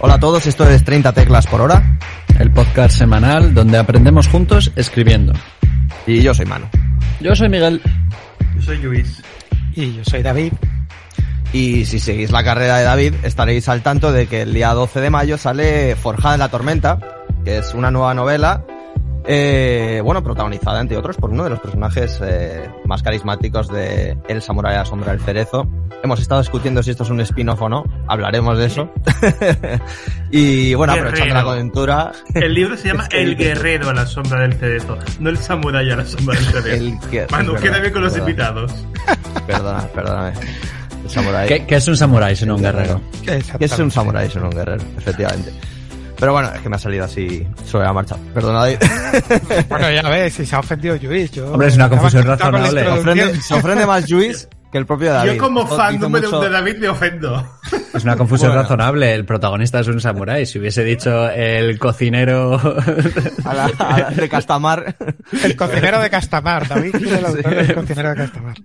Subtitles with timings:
[0.00, 1.98] Hola a todos, esto es 30 teclas por hora.
[2.38, 5.32] El podcast semanal donde aprendemos juntos escribiendo.
[6.06, 6.66] Y yo soy Manu.
[7.20, 7.80] Yo soy Miguel.
[8.56, 9.22] Yo soy Luis.
[9.74, 10.52] Y yo soy David.
[11.52, 15.00] Y si seguís la carrera de David, estaréis al tanto de que el día 12
[15.00, 16.98] de mayo sale Forjada en la Tormenta,
[17.44, 18.64] que es una nueva novela
[19.26, 24.42] eh, bueno, protagonizada entre otros por uno de los personajes eh, más carismáticos de El
[24.42, 25.66] Samurai a la Sombra del Cerezo.
[26.02, 28.90] Hemos estado discutiendo si esto es un spin-off o no, hablaremos de eso.
[30.30, 31.08] y bueno, Guerrero.
[31.10, 32.12] aprovechando la coyuntura.
[32.34, 35.38] El libro se llama Es que El Guerrero a la Sombra del Cerezo, no El
[35.38, 36.68] Samurai a la Sombra del Cerezo.
[36.84, 38.72] El que- Manu, queda bien con los invitados.
[39.46, 40.32] Perdona, perdóname.
[41.04, 41.48] El Samurai.
[41.48, 43.00] ¿Qué, qué es un samurái sino un guerrero?
[43.24, 45.52] Que es un samurái, es un guerrero, efectivamente.
[46.24, 48.16] Pero bueno, es que me ha salido así sobre la marcha.
[48.32, 48.78] Perdona, David.
[49.68, 51.30] Bueno, ya ves, si se ha ofendido Luis.
[51.32, 52.82] Yo Hombre, es una confusión razonable.
[52.82, 55.34] Se ofende, se ofende más Luis que el propio David.
[55.34, 57.48] Yo como fan número mucho- de David me ofendo.
[57.94, 58.62] Es una confusión Bueno.
[58.62, 59.14] razonable.
[59.14, 60.46] El protagonista es un samurái.
[60.46, 62.54] Si hubiese dicho el cocinero...
[63.44, 64.96] a la- a la- de Castamar.
[65.44, 68.56] El cocinero de Castamar, David, Gil, el autor del cocinero de Castamar.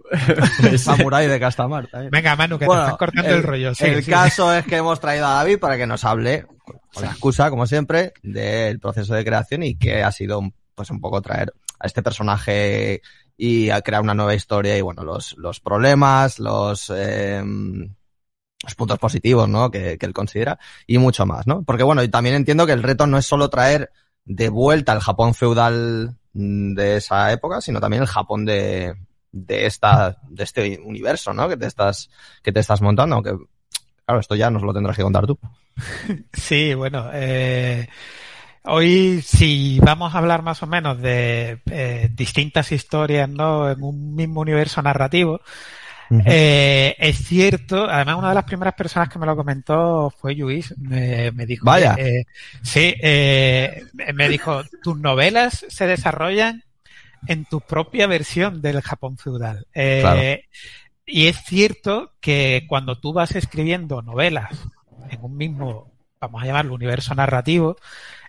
[0.64, 2.10] El samurái de Castamar también.
[2.10, 3.76] Venga, Manu, que Bueno, te estás cortando el, rollo.
[3.76, 4.10] Sí, el sí.
[4.10, 7.68] caso es que hemos traído a David para que nos hable, con la excusa, como
[7.68, 11.86] siempre, del proceso de creación y que ha sido un- pues un poco traer a
[11.88, 13.02] este personaje
[13.42, 19.00] y a crear una nueva historia y bueno, los, los problemas, los, eh, los puntos
[19.00, 19.72] positivos, ¿no?
[19.72, 21.64] Que, que él considera y mucho más, ¿no?
[21.64, 23.92] Porque bueno, y también entiendo que el reto no es solo traer
[24.26, 28.94] de vuelta el Japón feudal de esa época, sino también el Japón de,
[29.32, 31.48] de esta, de este universo, ¿no?
[31.48, 32.10] Que te estás,
[32.44, 33.38] que te estás montando, aunque,
[34.06, 35.40] claro, esto ya nos lo tendrás que contar tú.
[36.34, 37.88] Sí, bueno, eh,
[38.64, 43.70] hoy si vamos a hablar más o menos de eh, distintas historias, ¿no?
[43.70, 45.42] En un mismo universo narrativo,
[46.26, 50.76] eh, es cierto, además una de las primeras personas que me lo comentó fue Luis,
[50.78, 51.96] me, me dijo, Vaya.
[52.00, 52.26] eh,
[52.64, 56.64] sí, me dijo, tus novelas se desarrollan
[57.28, 59.68] en tu propia versión del Japón feudal.
[59.72, 60.22] Claro.
[61.06, 64.52] Y es cierto que cuando tú vas escribiendo novelas
[65.10, 67.78] en un mismo, vamos a llamarlo, universo narrativo,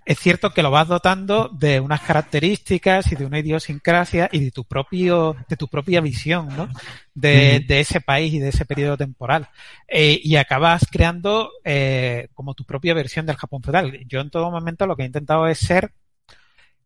[0.05, 4.51] es cierto que lo vas dotando de unas características y de una idiosincrasia y de
[4.51, 6.69] tu propio, de tu propia visión, ¿no?
[7.15, 9.49] De, de ese país y de ese periodo temporal.
[9.87, 14.01] Eh, y acabas creando eh, como tu propia versión del Japón feudal.
[14.07, 15.93] Yo en todo momento lo que he intentado es ser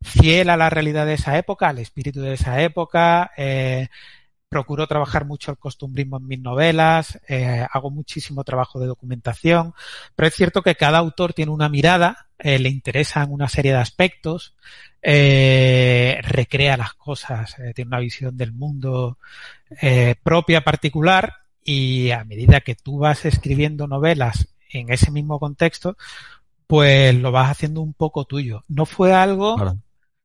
[0.02, 3.88] fiel a la realidad de esa época, al espíritu de esa época, eh,
[4.54, 9.74] procuro trabajar mucho el costumbrismo en mis novelas, eh, hago muchísimo trabajo de documentación,
[10.14, 13.78] pero es cierto que cada autor tiene una mirada, eh, le interesan una serie de
[13.78, 14.54] aspectos,
[15.02, 19.18] eh, recrea las cosas, eh, tiene una visión del mundo
[19.82, 25.96] eh, propia, particular, y a medida que tú vas escribiendo novelas en ese mismo contexto,
[26.68, 28.62] pues lo vas haciendo un poco tuyo.
[28.68, 29.56] No fue algo.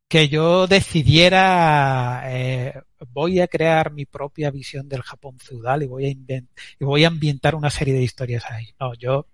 [0.10, 2.74] Que yo decidiera eh,
[3.14, 6.48] voy a crear mi propia visión del Japón feudal y voy a inven-
[6.80, 8.68] y voy a ambientar una serie de historias ahí.
[8.80, 9.28] No, yo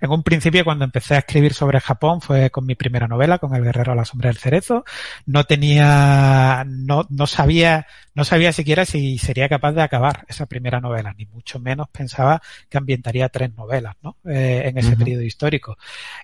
[0.00, 3.54] en un principio cuando empecé a escribir sobre Japón fue con mi primera novela, con
[3.54, 4.84] El guerrero a la sombra del cerezo.
[5.26, 10.80] No tenía, no, no sabía, no sabía siquiera si sería capaz de acabar esa primera
[10.80, 14.16] novela, ni mucho menos pensaba que ambientaría tres novelas, ¿no?
[14.28, 15.78] Eh, en ese periodo histórico.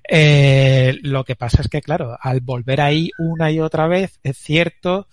[0.09, 4.37] Eh, lo que pasa es que, claro, al volver ahí una y otra vez, es
[4.37, 5.07] cierto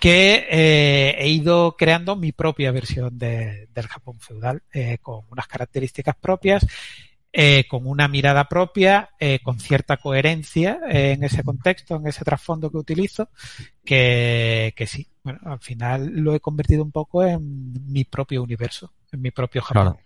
[0.00, 5.46] que eh, he ido creando mi propia versión de- del Japón feudal, eh, con unas
[5.46, 6.66] características propias,
[7.38, 12.24] eh, con una mirada propia, eh, con cierta coherencia eh, en ese contexto, en ese
[12.24, 13.28] trasfondo que utilizo,
[13.84, 18.90] que, que sí, bueno, al final lo he convertido un poco en mi propio universo,
[19.12, 19.82] en mi propio Japón.
[19.82, 20.00] Claro.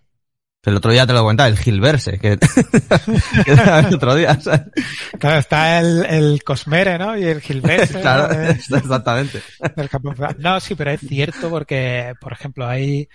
[0.64, 2.36] El otro día te lo comentaba, el Gilverse, que,
[3.44, 4.62] que el otro día, ¿sabes?
[5.20, 7.16] Claro, está el, el Cosmere, ¿no?
[7.16, 8.00] Y el Gilberto.
[8.00, 9.41] Claro, exactamente.
[9.88, 10.16] Japón.
[10.38, 13.08] No, sí, pero es cierto porque, por ejemplo, hay,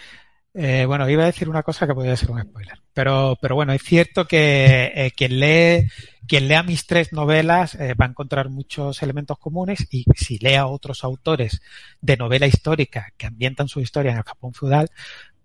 [0.58, 3.74] eh, bueno, iba a decir una cosa que podría ser un spoiler, pero, pero bueno,
[3.74, 5.90] es cierto que eh, quien lee,
[6.26, 10.56] quien lea mis tres novelas eh, va a encontrar muchos elementos comunes y si lee
[10.56, 11.62] a otros autores
[12.00, 14.90] de novela histórica que ambientan su historia en el Japón feudal,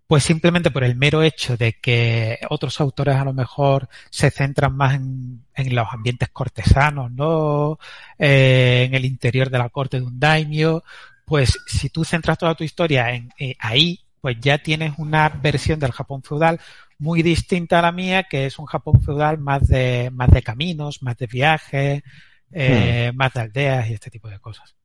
[0.06, 4.76] pues simplemente por el mero hecho de que otros autores a lo mejor se centran
[4.76, 5.44] más en,
[5.74, 7.78] los ambientes cortesanos, ¿no?
[8.16, 10.84] Eh, en el interior de la corte de un daimyo,
[11.24, 15.92] pues si tú centras toda tu historia en ahí, pues ya tienes una versión del
[15.92, 16.60] Japón feudal
[16.98, 21.02] muy distinta a la mía, que es un Japón feudal más de, más de caminos,
[21.02, 22.02] más de viajes,
[22.52, 24.76] eh, más de aldeas y este tipo de cosas.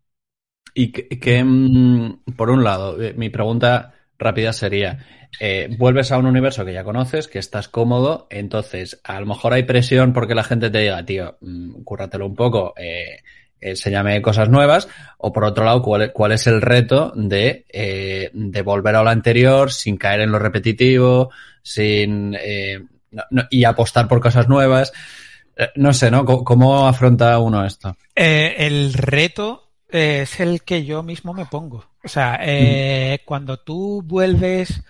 [0.73, 5.05] Y que, que, mm, por un lado, eh, mi pregunta rápida sería,
[5.39, 9.53] eh, vuelves a un universo que ya conoces, que estás cómodo, entonces a lo mejor
[9.53, 13.21] hay presión porque la gente te diga, tío, mm, cúrratelo un poco, eh,
[13.61, 14.87] enséñame cosas nuevas,
[15.17, 19.09] o por otro lado, cuál, cuál es el reto de, eh, de volver a lo
[19.09, 21.31] anterior sin caer en lo repetitivo,
[21.61, 22.79] sin, eh,
[23.11, 24.93] no, no, y apostar por cosas nuevas.
[25.55, 26.25] Eh, no sé, ¿no?
[26.25, 27.95] ¿Cómo, cómo afronta uno esto?
[28.13, 31.85] El reto es el que yo mismo me pongo.
[32.03, 33.25] O sea, mm.
[33.25, 34.83] cuando tú vuelves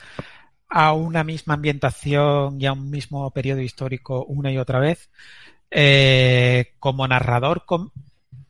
[0.67, 5.09] a una misma ambientación y a un mismo periodo histórico una y otra vez,
[6.79, 7.89] como narrador com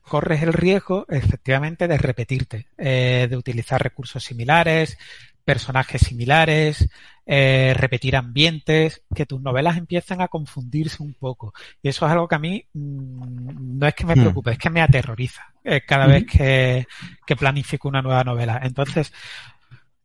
[0.05, 4.97] corres el riesgo, efectivamente, de repetirte, eh, de utilizar recursos similares,
[5.43, 6.89] personajes similares,
[7.25, 11.53] eh, repetir ambientes, que tus novelas empiezan a confundirse un poco.
[11.81, 14.69] Y eso es algo que a mí mmm, no es que me preocupe, es que
[14.69, 16.87] me aterroriza eh, cada vez que,
[17.25, 18.59] que, planifico una nueva novela.
[18.63, 19.13] Entonces,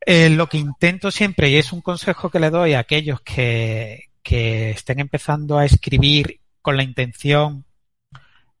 [0.05, 4.05] eh, lo que intento siempre, y es un consejo que le doy a aquellos que,
[4.23, 7.65] que estén empezando a escribir con la intención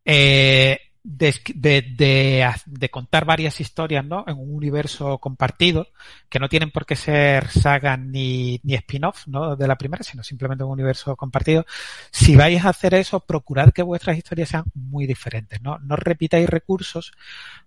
[0.05, 4.23] eh, de, de, de, contar varias historias ¿no?
[4.27, 5.87] en un universo compartido,
[6.29, 9.55] que no tienen por qué ser sagas ni, ni spin-off ¿no?
[9.55, 11.65] de la primera, sino simplemente un universo compartido.
[12.11, 15.61] Si vais a hacer eso, procurad que vuestras historias sean muy diferentes.
[15.61, 17.13] No, no repitáis recursos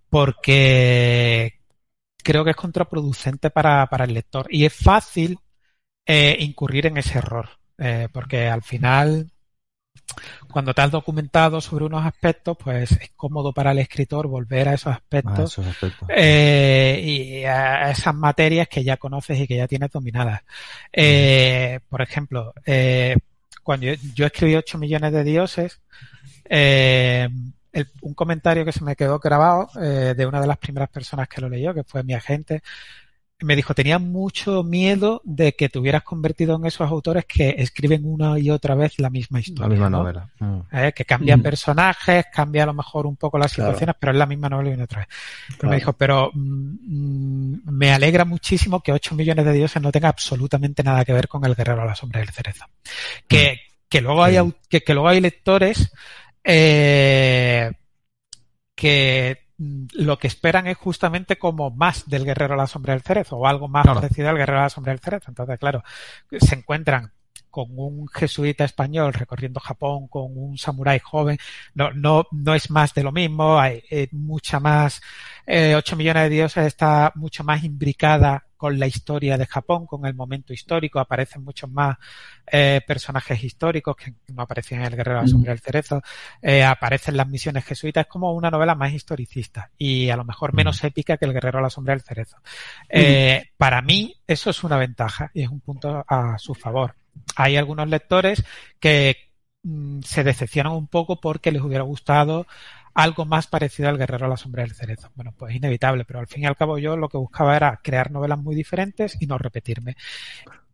[0.08, 1.60] porque
[2.22, 4.46] creo que es contraproducente para, para el lector.
[4.50, 5.38] Y es fácil
[6.06, 7.48] eh, incurrir en ese error,
[7.78, 9.32] eh, porque al final
[10.54, 14.74] cuando te has documentado sobre unos aspectos, pues es cómodo para el escritor volver a
[14.74, 16.08] esos aspectos, a esos aspectos.
[16.14, 20.42] Eh, y a esas materias que ya conoces y que ya tienes dominadas.
[20.92, 23.16] Eh, por ejemplo, eh,
[23.62, 25.80] cuando yo, yo, escribí 8 millones de dioses,
[26.44, 27.30] el,
[28.02, 31.48] un comentario que se me quedó grabado de una de las primeras personas que lo
[31.48, 32.62] leyó, que fue mi agente,
[33.44, 38.04] me dijo, tenía mucho miedo de que te hubieras convertido en esos autores que escriben
[38.04, 39.64] una y otra vez la misma historia.
[39.64, 39.98] La misma ¿no?
[39.98, 40.30] novela.
[40.38, 40.60] Mm.
[40.72, 41.42] Eh, que cambian mm.
[41.42, 43.98] personajes, cambia a lo mejor un poco las situaciones, claro.
[44.00, 45.08] pero es la misma novela y una otra vez.
[45.58, 45.68] Claro.
[45.68, 50.82] Me dijo, pero mm, me alegra muchísimo que 8 millones de dioses no tenga absolutamente
[50.82, 52.64] nada que ver con el guerrero a la sombra del cerezo.
[53.28, 54.38] Que, que, luego, hay,
[54.68, 55.92] que, que luego hay lectores
[56.42, 57.70] eh,
[58.74, 63.36] que lo que esperan es justamente como más del guerrero a la sombra del cerezo
[63.36, 64.00] o algo más claro.
[64.00, 65.30] parecido al guerrero a la sombra del cerezo.
[65.30, 65.82] Entonces, claro,
[66.40, 67.12] se encuentran
[67.54, 71.38] con un jesuita español recorriendo Japón, con un samurái joven,
[71.72, 75.00] no, no, no es más de lo mismo, hay eh, mucha más,
[75.46, 80.06] eh, 8 millones de dioses está mucho más imbricada con la historia de Japón, con
[80.06, 81.98] el momento histórico, aparecen muchos más
[82.46, 86.00] eh, personajes históricos que no aparecían en El Guerrero de la Sombra del Cerezo,
[86.40, 90.54] eh, aparecen las misiones jesuitas, es como una novela más historicista y a lo mejor
[90.54, 92.38] menos épica que El Guerrero de la Sombra del Cerezo.
[92.88, 96.94] Eh, para mí eso es una ventaja y es un punto a su favor.
[97.36, 98.42] Hay algunos lectores
[98.80, 99.28] que
[99.62, 102.46] mm, se decepcionan un poco porque les hubiera gustado
[102.94, 105.10] algo más parecido al Guerrero a la Sombra del Cerezo.
[105.14, 107.80] Bueno, pues es inevitable, pero al fin y al cabo yo lo que buscaba era
[107.82, 109.96] crear novelas muy diferentes y no repetirme.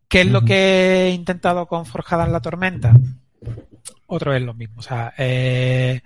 [0.07, 2.93] ¿Qué es lo que he intentado con Forjada en la Tormenta?
[4.07, 6.01] Otro es lo mismo, o sea, eh,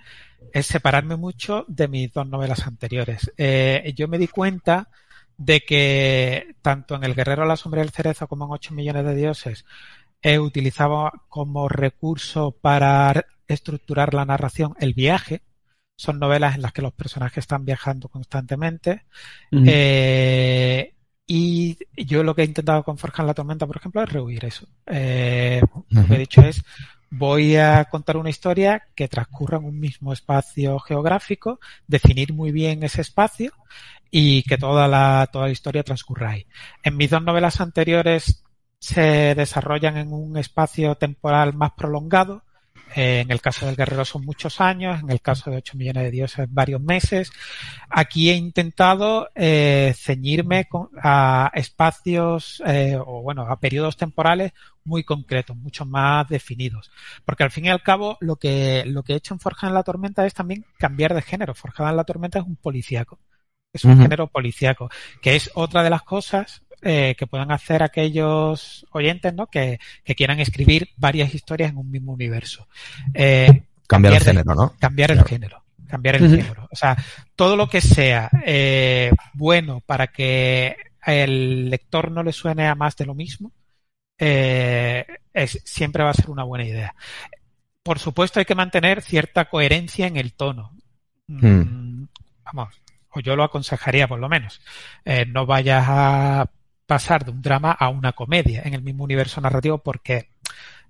[0.52, 3.32] es separarme mucho de mis dos novelas anteriores.
[3.36, 4.88] Eh, yo me di cuenta
[5.36, 9.04] de que tanto en El Guerrero a la Sombra del Cerezo como en 8 millones
[9.04, 9.64] de dioses
[10.22, 15.42] he utilizado como recurso para estructurar la narración el viaje,
[15.96, 19.04] son novelas en las que los personajes están viajando constantemente.
[19.50, 19.64] Uh -huh.
[19.66, 20.92] eh,
[21.26, 24.44] y yo lo que he intentado con Forja en la Tormenta, por ejemplo, es rehuir
[24.44, 24.68] eso.
[24.86, 25.84] Eh, uh -huh.
[25.90, 26.62] Lo que he dicho es,
[27.10, 32.82] voy a contar una historia que transcurra en un mismo espacio geográfico, definir muy bien
[32.82, 33.52] ese espacio
[34.10, 36.46] y que toda la, toda la historia transcurra ahí.
[36.82, 38.44] En mis dos novelas anteriores
[38.78, 42.44] se desarrollan en un espacio temporal más prolongado,
[42.94, 46.04] eh, en el caso del guerrero son muchos años, en el caso de 8 millones
[46.04, 47.30] de dioses varios meses.
[47.90, 54.52] Aquí he intentado eh, ceñirme con, a espacios eh, o bueno, a periodos temporales
[54.84, 56.90] muy concretos, mucho más definidos.
[57.24, 59.74] Porque al fin y al cabo lo que, lo que he hecho en Forjada en
[59.74, 61.54] la Tormenta es también cambiar de género.
[61.54, 63.18] Forjada en la Tormenta es un policíaco.
[63.72, 64.02] Es un uh -huh.
[64.02, 64.88] género policíaco,
[65.20, 69.48] que es otra de las cosas eh, que puedan hacer aquellos oyentes ¿no?
[69.48, 72.68] que, que, quieran escribir varias historias en un mismo universo.
[73.12, 74.74] Eh, cambiar, cambiar, el género, ¿no?
[74.78, 75.22] Cambiar claro.
[75.22, 75.62] el género.
[75.88, 76.36] Cambiar el uh -huh.
[76.36, 76.68] género.
[76.70, 76.96] O sea,
[77.34, 82.96] todo lo que sea eh, bueno para que el lector no le suene a más
[82.96, 83.50] de lo mismo,
[84.18, 86.94] eh, es, siempre va a ser una buena idea.
[87.82, 90.72] Por supuesto, hay que mantener cierta coherencia en el tono.
[91.26, 92.06] Hmm.
[92.44, 94.60] Vamos, o yo lo aconsejaría por lo menos.
[95.04, 96.50] Eh, no vayas a
[96.86, 100.28] pasar de un drama a una comedia en el mismo universo narrativo porque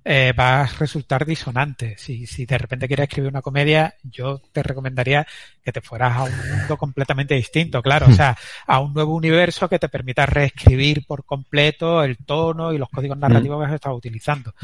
[0.09, 1.97] eh, va a resultar disonante.
[1.99, 5.27] Si, si de repente quieres escribir una comedia, yo te recomendaría
[5.65, 8.39] que te fueras a un mundo completamente distinto, claro, o sea,
[8.69, 13.19] a un nuevo universo que te permita reescribir por completo el tono y los códigos
[13.19, 14.55] narrativos que has estado utilizando.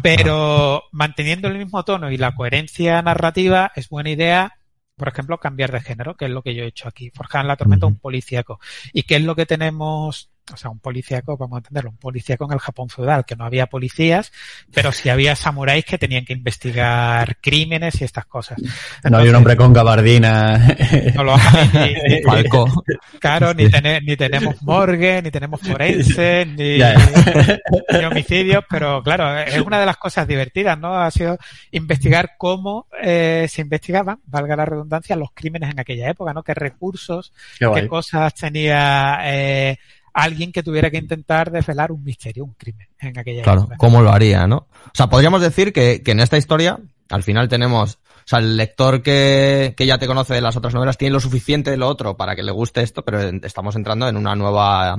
[0.00, 4.52] Pero manteniendo el mismo tono y la coherencia narrativa, es buena idea
[4.96, 7.10] por ejemplo, cambiar de género, que es lo que yo he hecho aquí.
[7.10, 8.60] Forjar en la tormenta un policíaco.
[8.92, 12.44] ¿Y qué es lo que tenemos o sea, un policíaco, vamos a entenderlo, un policíaco
[12.44, 14.30] en el Japón feudal, que no había policías,
[14.72, 18.58] pero sí había samuráis que tenían que investigar crímenes y estas cosas.
[19.04, 20.76] no hay un hombre con gabardina.
[21.14, 22.66] No lo hay, ni, Falco.
[23.20, 23.64] Claro, ni,
[24.02, 29.96] ni tenemos morgue, ni tenemos forense, ni, ni, homicidios, pero claro, es una de las
[29.96, 30.94] cosas divertidas, ¿no?
[30.94, 31.38] Ha sido
[31.70, 36.42] investigar cómo eh, se investigaban, valga la redundancia, los crímenes en aquella época, ¿no?
[36.42, 39.78] Qué recursos, qué, cosas tenía eh,
[40.14, 44.10] alguien que tuviera que intentar desvelar un misterio, un crimen en aquella claro, ¿cómo lo
[44.10, 44.68] haría, no?
[44.86, 46.78] O sea, podríamos decir que, que en esta historia,
[47.10, 50.72] al final tenemos, o sea, el lector que, que ya te conoce de las otras
[50.72, 54.08] novelas tiene lo suficiente de lo otro para que le guste esto, pero estamos entrando
[54.08, 54.96] en una nueva,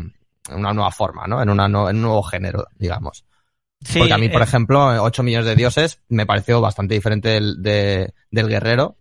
[0.50, 1.42] en una nueva forma, ¿no?
[1.42, 3.26] En, una en un nuevo género, digamos.
[3.82, 7.30] Sí, Porque a mí, por eh, ejemplo, 8 millones de dioses me pareció bastante diferente
[7.30, 8.98] del, de, del guerrero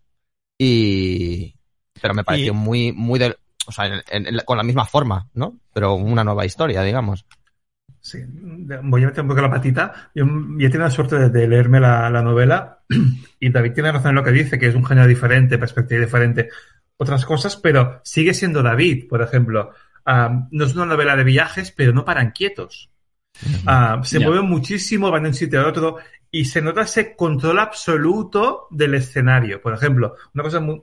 [0.59, 1.57] y,
[2.01, 4.03] pero me pareció muy, muy del, o sea,
[4.45, 5.59] con la misma forma, ¿no?
[5.73, 7.27] Pero una nueva historia, digamos.
[8.01, 10.11] Sí, voy a meter un poco la patita.
[10.15, 10.27] Yo
[10.59, 12.81] ya tengo la suerte de, leerme la, novela
[13.41, 16.51] y David tiene razón en lo que dice, que es un género diferente, perspectiva diferente,
[16.99, 19.73] otras cosas, pero sigue siendo David, por ejemplo.
[20.07, 22.91] no es una novela de viajes, pero no paran quietos.
[24.03, 25.97] se mueven muchísimo, van de un sitio a otro
[26.31, 29.63] y se nota ese control absoluto del escenario.
[29.63, 30.83] Por ejemplo, una cosa muy,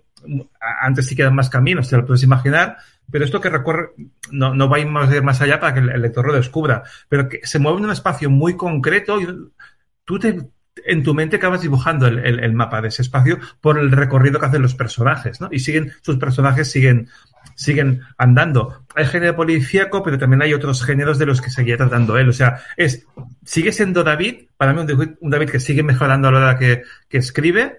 [0.82, 2.78] antes sí quedan más caminos, te lo puedes imaginar,
[3.10, 3.92] pero esto que recorre
[4.32, 7.28] no, no va a ir más, más allá para que el, lector lo descubra, pero
[7.28, 9.28] que se mueve en un espacio muy concreto y
[10.06, 10.50] tú te,
[10.86, 14.46] en tu mente acabas dibujando el, el, mapa de ese espacio por el recorrido que
[14.46, 15.50] hacen los personajes, ¿no?
[15.52, 17.10] Y siguen, sus personajes siguen,
[17.56, 18.86] siguen andando.
[18.96, 22.30] Hay género policíaco, pero también hay otros géneros de los que seguía tratando él.
[22.30, 23.06] O sea, es,
[23.44, 27.18] sigue siendo David, para mí un, David que sigue mejorando a la hora que, que
[27.18, 27.78] escribe,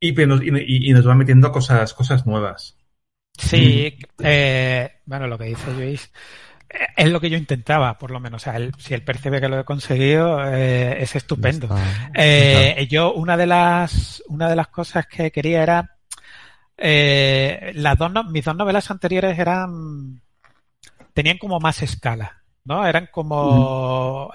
[0.00, 2.76] y, nos va metiendo cosas, cosas nuevas.
[3.36, 6.12] Sí, eh, bueno, lo que dice Luis
[6.68, 8.42] eh, es lo que yo intentaba, por lo menos.
[8.42, 11.68] O sea, si él percibe que lo he conseguido, eh, es estupendo.
[12.88, 15.96] Yo, una de las, una de las cosas que quería era,
[17.74, 20.20] las dos, mis dos novelas anteriores eran,
[21.12, 22.86] tenían como más escala, ¿no?
[22.86, 24.30] Eran como,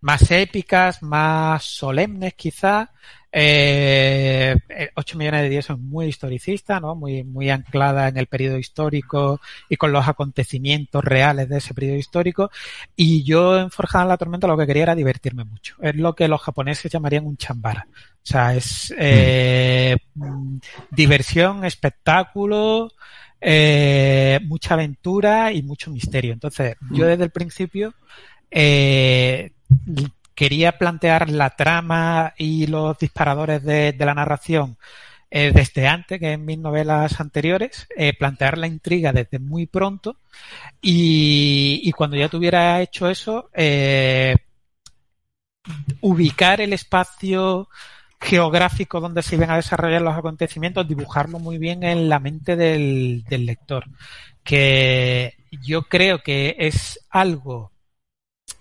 [0.00, 2.92] más épicas, más solemnes quizá,
[3.38, 4.56] eh,
[4.94, 6.94] 8 millones de 10 es muy historicista, ¿no?
[6.94, 11.96] Muy, muy anclada en el periodo histórico y con los acontecimientos reales de ese periodo
[11.96, 12.50] histórico.
[12.96, 15.76] Y yo en Forjada en la Tormenta lo que quería era divertirme mucho.
[15.82, 17.86] Es lo que los japoneses llamarían un chambara.
[17.90, 19.96] O sea, es eh,
[20.90, 22.90] diversión, espectáculo,
[23.38, 26.32] eh, mucha aventura y mucho misterio.
[26.32, 27.92] Entonces, yo desde el principio
[28.50, 29.52] eh,
[30.36, 34.76] quería plantear la trama y los disparadores de, la narración
[35.30, 40.18] eh, desde antes, que en mis novelas anteriores, eh, plantear la intriga desde muy pronto.
[40.80, 44.36] Y, cuando ya tuviera hecho eso, eh,
[46.00, 47.68] ubicar el espacio
[48.20, 53.24] geográfico donde se iban a desarrollar los acontecimientos, dibujarlo muy bien en la mente del
[53.28, 53.84] lector,
[54.44, 57.72] que yo creo que es algo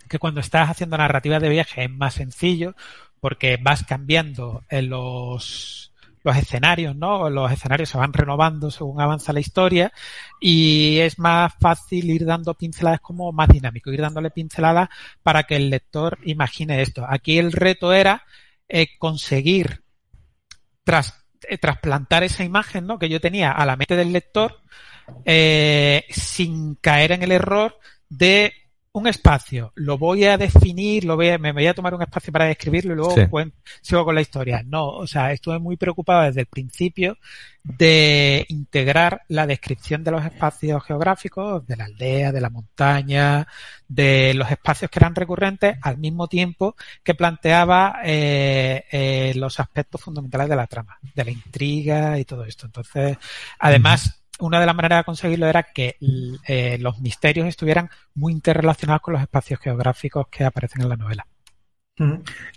[0.07, 2.75] que cuando estás haciendo narrativa de viaje es más sencillo
[3.19, 5.93] porque vas cambiando en los,
[6.25, 7.29] los escenarios, ¿no?
[7.29, 9.93] Los escenarios se van renovando según avanza la historia
[10.39, 14.89] y es más fácil ir dando pinceladas como más dinámico, ir dándole pinceladas
[15.21, 17.05] para que el lector imagine esto.
[17.07, 18.23] Aquí el reto era
[18.67, 19.83] eh, conseguir
[20.83, 22.97] tras, eh, trasplantar esa imagen, ¿no?
[22.97, 24.61] Que yo tenía a la mente del lector
[25.25, 27.77] eh, sin caer en el error
[28.09, 28.53] de
[28.95, 32.31] un espacio, lo voy a definir, lo voy a, me voy a tomar un espacio
[32.31, 33.13] para describirlo y luego
[33.81, 34.63] sigo con la historia.
[34.65, 37.17] No, o sea, estuve muy preocupado desde el principio
[37.61, 43.45] de integrar la descripción de los espacios geográficos, de la aldea, de la montaña,
[43.85, 49.99] de los espacios que eran recurrentes, al mismo tiempo que planteaba eh, eh, los aspectos
[49.99, 52.65] fundamentales de la trama, de la intriga y todo esto.
[52.65, 53.17] Entonces,
[53.59, 55.95] además, una de las maneras de conseguirlo era que
[56.47, 61.25] eh, los misterios estuvieran muy interrelacionados con los espacios geográficos que aparecen en la novela.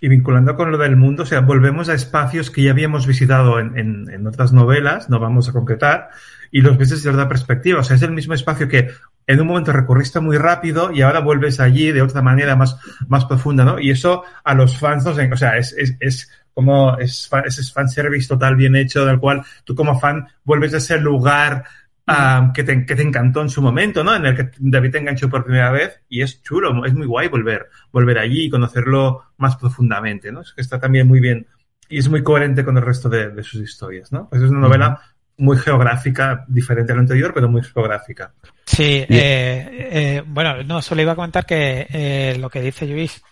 [0.00, 3.60] Y vinculando con lo del mundo, o sea, volvemos a espacios que ya habíamos visitado
[3.60, 3.78] en,
[4.10, 6.08] en, otras novelas, no vamos a concretar,
[6.50, 7.78] y los ves desde otra perspectiva.
[7.78, 8.88] O sea, es el mismo espacio que
[9.28, 13.26] en un momento recorriste muy rápido y ahora vuelves allí de otra manera más, más
[13.26, 13.78] profunda, ¿no?
[13.78, 16.28] Y eso a los fans, o sea, es
[16.58, 20.98] como es, es fanservice total bien hecho, del cual tú como fan vuelves a ese
[20.98, 21.62] lugar
[22.04, 24.16] um, que, te, que te encantó en su momento, ¿no?
[24.16, 27.28] En el que David te enganchó por primera vez y es chulo, es muy guay
[27.28, 30.40] volver, volver allí y conocerlo más profundamente, ¿no?
[30.40, 31.46] Es que está también muy bien
[31.88, 34.28] y es muy coherente con el resto de, de sus historias, ¿no?
[34.28, 35.00] Pues es una novela
[35.36, 38.32] muy geográfica, diferente a lo anterior, pero muy geográfica.
[38.66, 43.22] Sí, eh, eh, bueno, no, solo iba a comentar que eh, lo que dice Luis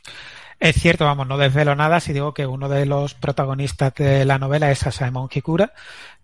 [0.58, 4.38] es cierto, vamos, no desvelo nada si digo que uno de los protagonistas de la
[4.38, 5.72] novela es Asaemon Kikura,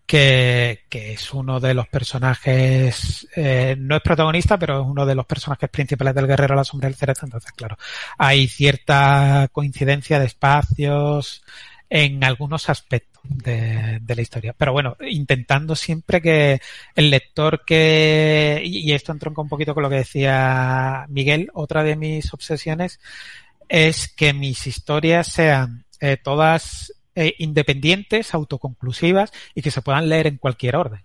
[0.06, 5.14] que, que, es uno de los personajes, eh, no es protagonista, pero es uno de
[5.14, 7.26] los personajes principales del Guerrero a la Sombra del Cerezo.
[7.26, 7.76] Entonces, claro,
[8.18, 11.42] hay cierta coincidencia de espacios
[11.88, 14.54] en algunos aspectos de, de, la historia.
[14.56, 16.60] Pero bueno, intentando siempre que
[16.96, 21.96] el lector que, y esto entronca un poquito con lo que decía Miguel, otra de
[21.96, 22.98] mis obsesiones
[23.72, 30.26] es que mis historias sean eh, todas eh, independientes, autoconclusivas y que se puedan leer
[30.26, 31.00] en cualquier orden.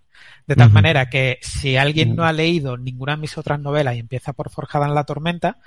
[0.45, 0.73] De tal uh -huh.
[0.73, 4.49] manera que si alguien no ha leído ninguna de mis otras novelas y empieza por
[4.49, 5.59] Forjada en la Tormenta,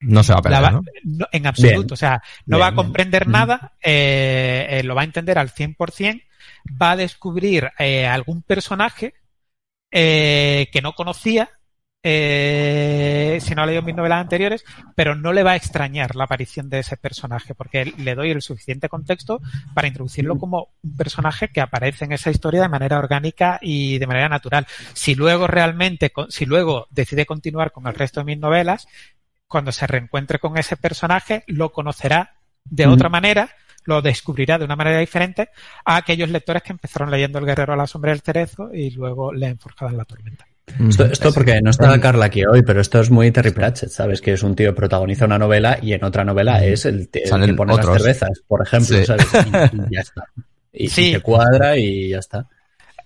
[0.00, 0.82] no se va a perder, va, ¿no?
[1.04, 1.26] ¿no?
[1.30, 1.78] En absoluto.
[1.78, 1.92] Bien.
[1.92, 3.32] O sea, no bien, va a comprender bien.
[3.32, 6.24] nada, eh, eh, lo va a entender al 100%,
[6.82, 9.14] va a descubrir eh, algún personaje
[9.88, 11.48] que no conocía,
[12.02, 16.24] eh, si no ha leído mis novelas anteriores, pero no le va a extrañar la
[16.24, 19.40] aparición de ese personaje, porque le doy el suficiente contexto
[19.74, 24.06] para introducirlo como un personaje que aparece en esa historia de manera orgánica y de
[24.06, 24.66] manera natural.
[24.92, 28.86] Si luego realmente, si luego decide continuar con el resto de mis novelas,
[29.48, 32.92] cuando se reencuentre con ese personaje, lo conocerá de mm.
[32.92, 33.50] otra manera,
[33.84, 35.50] lo descubrirá de una manera diferente
[35.84, 39.32] a aquellos lectores que empezaron leyendo El Guerrero a la Sombra del Cerezo y luego
[39.32, 40.46] leen Forjada en la Tormenta.
[40.88, 44.20] Esto, esto, porque no está Carla aquí hoy, pero esto es muy Terry Pratchett, ¿sabes?
[44.20, 47.46] Que es un tío que protagoniza una novela y en otra novela es el, el
[47.46, 47.86] que pone otros.
[47.86, 49.06] las cervezas, por ejemplo, sí.
[49.06, 49.26] ¿sabes?
[49.32, 50.24] Y, y, ya está.
[50.78, 51.08] Y, sí.
[51.08, 52.46] y, se cuadra y ya está.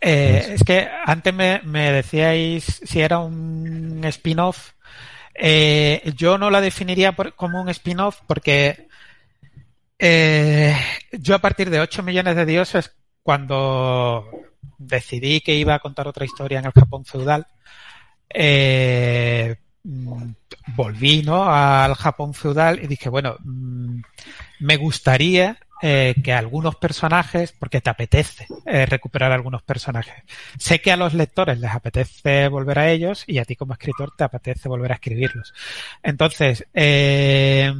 [0.00, 4.72] Eh, es que antes me, me, decíais si era un spin-off.
[5.34, 8.88] Eh, yo no la definiría por, como un spin-off porque
[9.98, 10.74] eh,
[11.12, 12.92] yo a partir de 8 millones de dioses,
[13.22, 14.24] cuando
[14.78, 17.46] decidí que iba a contar otra historia en el Japón feudal,
[18.28, 19.56] eh,
[20.76, 21.44] volví ¿no?
[21.50, 24.00] al Japón feudal y dije, bueno, mm,
[24.60, 30.14] me gustaría eh, que algunos personajes, porque te apetece eh, recuperar algunos personajes.
[30.58, 34.12] Sé que a los lectores les apetece volver a ellos y a ti como escritor
[34.14, 35.54] te apetece volver a escribirlos.
[36.02, 37.72] Entonces, eh,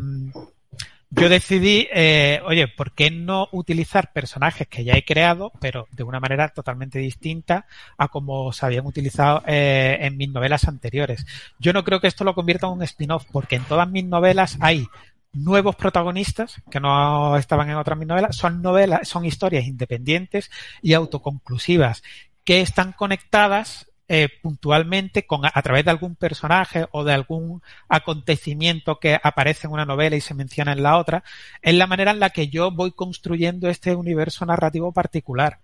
[1.11, 6.05] yo decidí, eh, oye, ¿por qué no utilizar personajes que ya he creado, pero de
[6.05, 7.67] una manera totalmente distinta
[7.99, 11.27] a como se habían utilizado eh, en mis novelas anteriores?
[11.59, 14.57] Yo no creo que esto lo convierta en un spin-off, porque en todas mis novelas
[14.61, 14.87] hay
[15.33, 20.95] nuevos protagonistas que no estaban en otras mis novelas, son novelas, son historias independientes y
[20.95, 22.03] autoconclusivas
[22.45, 28.99] que están conectadas eh, puntualmente con, a través de algún personaje o de algún acontecimiento
[28.99, 31.23] que aparece en una novela y se menciona en la otra,
[31.63, 35.61] es la manera en la que yo voy construyendo este universo narrativo particular.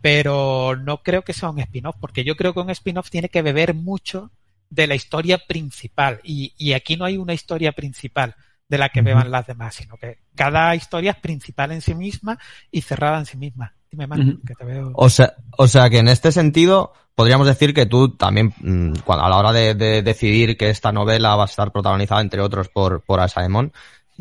[0.00, 3.42] Pero no creo que sea un spin-off, porque yo creo que un spin-off tiene que
[3.42, 4.30] beber mucho
[4.70, 6.20] de la historia principal.
[6.24, 8.34] Y, y, aquí no hay una historia principal
[8.66, 12.38] de la que beban las demás, sino que cada historia es principal en sí misma
[12.70, 13.74] y cerrada en sí misma.
[13.90, 14.46] Dime, man, uh -huh.
[14.46, 14.92] que te veo.
[14.94, 19.24] O sea, o sea que en este sentido podríamos decir que tú también, mm, cuando,
[19.24, 22.68] a la hora de, de, decidir que esta novela va a estar protagonizada, entre otros,
[22.68, 23.72] por, por Asaemon,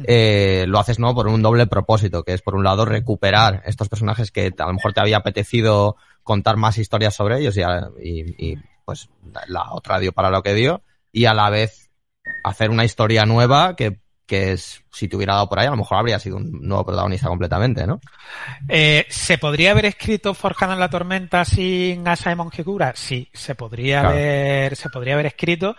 [0.06, 3.90] eh, lo haces no por un doble propósito, que es por un lado recuperar estos
[3.90, 7.62] personajes que a lo mejor te había apetecido contar más historias sobre ellos y,
[8.02, 9.10] y, y pues
[9.48, 11.90] la otra dio para lo que dio, y a la vez
[12.44, 15.78] hacer una historia nueva que que es, si te hubiera dado por ahí, a lo
[15.78, 18.00] mejor habría sido un nuevo protagonista completamente, ¿no?
[18.68, 22.94] Eh, ¿Se podría haber escrito Forjado en la Tormenta sin Asaemon Higura?
[22.96, 24.16] Sí, se podría claro.
[24.16, 25.76] haber, se podría haber escrito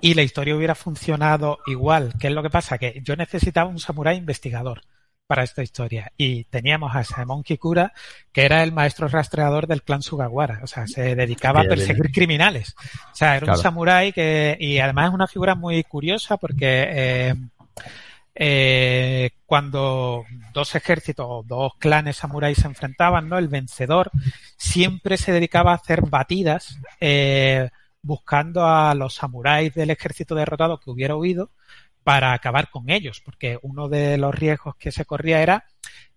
[0.00, 2.14] y la historia hubiera funcionado igual.
[2.18, 2.76] ¿Qué es lo que pasa?
[2.76, 4.82] Que yo necesitaba un samurái investigador
[5.28, 6.10] para esta historia.
[6.16, 7.92] Y teníamos a Saemon Kikura,
[8.32, 10.58] que era el maestro rastreador del clan Sugawara.
[10.64, 12.74] O sea, se dedicaba a perseguir criminales.
[13.12, 13.58] O sea, era claro.
[13.58, 17.34] un samurái que, y además es una figura muy curiosa porque, eh,
[18.34, 23.38] eh, cuando dos ejércitos dos clanes samuráis se enfrentaban, ¿no?
[23.38, 24.10] El vencedor
[24.56, 30.90] siempre se dedicaba a hacer batidas eh, buscando a los samuráis del ejército derrotado que
[30.90, 31.50] hubiera huido
[32.02, 35.66] para acabar con ellos, porque uno de los riesgos que se corría era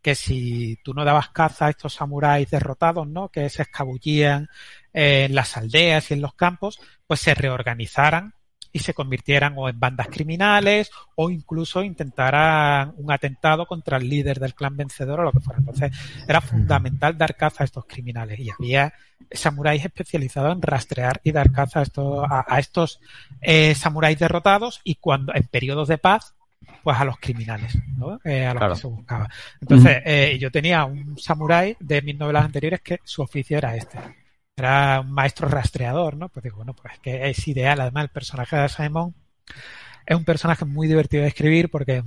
[0.01, 3.29] que si tú no dabas caza a estos samuráis derrotados, ¿no?
[3.29, 4.49] Que se escabullían
[4.93, 8.33] en las aldeas y en los campos, pues se reorganizaran
[8.75, 14.37] y se convirtieran o en bandas criminales o incluso intentaran un atentado contra el líder
[14.37, 15.59] del clan vencedor o lo que fuera.
[15.59, 15.93] Entonces
[16.27, 18.93] era fundamental dar caza a estos criminales y había
[19.31, 22.99] samuráis especializados en rastrear y dar caza a estos, a, estos
[23.39, 26.35] eh, samuráis derrotados y cuando en periodos de paz
[26.83, 28.19] pues a los criminales, ¿no?
[28.25, 29.29] Eh, a los que se buscaba.
[29.61, 34.24] Entonces, eh, yo tenía un samurái de mis novelas anteriores que su oficio era este
[34.57, 36.29] era un maestro rastreador, ¿no?
[36.29, 37.79] Pues digo, bueno, pues que es ideal.
[37.81, 39.13] Además, el personaje de Simon
[40.05, 42.03] es un personaje muy divertido de escribir porque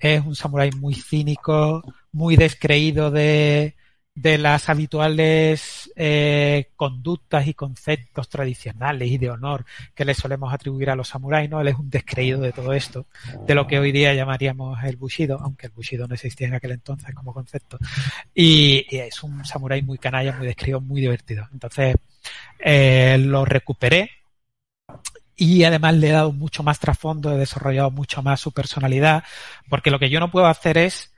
[0.00, 3.76] es un, samurái muy cínico, muy descreído de,
[4.20, 10.90] de las habituales eh, conductas y conceptos tradicionales y de honor que le solemos atribuir
[10.90, 11.60] a los samuráis, ¿no?
[11.60, 13.06] Él es un descreído de todo esto,
[13.46, 16.72] de lo que hoy día llamaríamos el bushido, aunque el bushido no existía en aquel
[16.72, 17.78] entonces como concepto.
[18.34, 21.48] Y, es un samurái muy canalla, muy descreído, muy divertido.
[21.52, 21.96] Entonces,
[22.58, 24.10] eh, lo recuperé
[25.34, 29.24] y además le he dado mucho más trasfondo, he desarrollado mucho más su personalidad,
[29.70, 31.10] porque lo que yo no puedo hacer es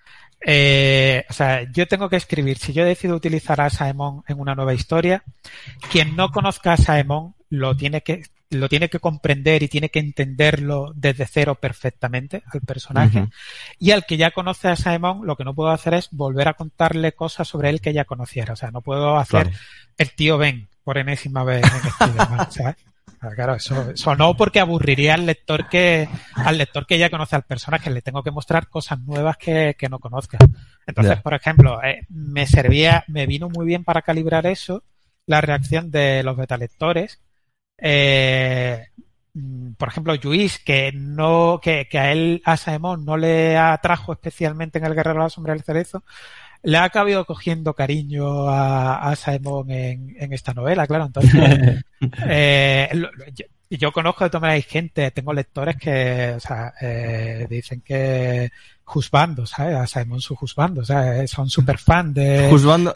[0.44, 4.54] eh, o sea, yo tengo que escribir, si yo decido utilizar a Saemon en una
[4.54, 5.22] nueva historia,
[5.90, 9.98] quien no conozca a Saemon lo tiene que lo tiene que comprender y tiene que
[9.98, 13.28] entenderlo desde cero perfectamente al personaje.
[13.78, 16.54] Y al que ya conoce a Saemon, lo que no puedo hacer es volver a
[16.54, 18.52] contarle cosas sobre él que ya conociera.
[18.52, 19.50] O sea, no puedo hacer
[19.96, 22.76] el tío Ben por enésima vez en este Ah,
[23.34, 27.44] claro, eso, eso no porque aburriría al lector que, al lector que ya conoce al
[27.44, 30.38] personaje, le tengo que mostrar cosas nuevas que, que no conozca.
[30.86, 34.82] Entonces, por ejemplo, eh, me servía, me vino muy bien para calibrar eso,
[35.26, 37.20] la reacción de los beta lectores.
[37.78, 38.86] Eh,
[39.34, 44.12] mm, por ejemplo, Luis, que no, que, que a él, a Saemon, no le atrajo
[44.12, 46.02] especialmente en el Guerrero de la Sombra del Cerezo,
[46.62, 51.06] le ha acabado cogiendo cariño a, a Simon en, en, esta novela, claro.
[51.06, 51.84] Entonces,
[52.28, 52.88] eh,
[53.34, 58.50] yo, yo, conozco de todas maneras gente, tengo lectores que, o sea, eh, dicen que
[58.84, 59.76] juzgando, ¿sabes?
[59.76, 62.46] A Simon su juzgando, o sea, son súper fan de...
[62.50, 62.92] Juzgando.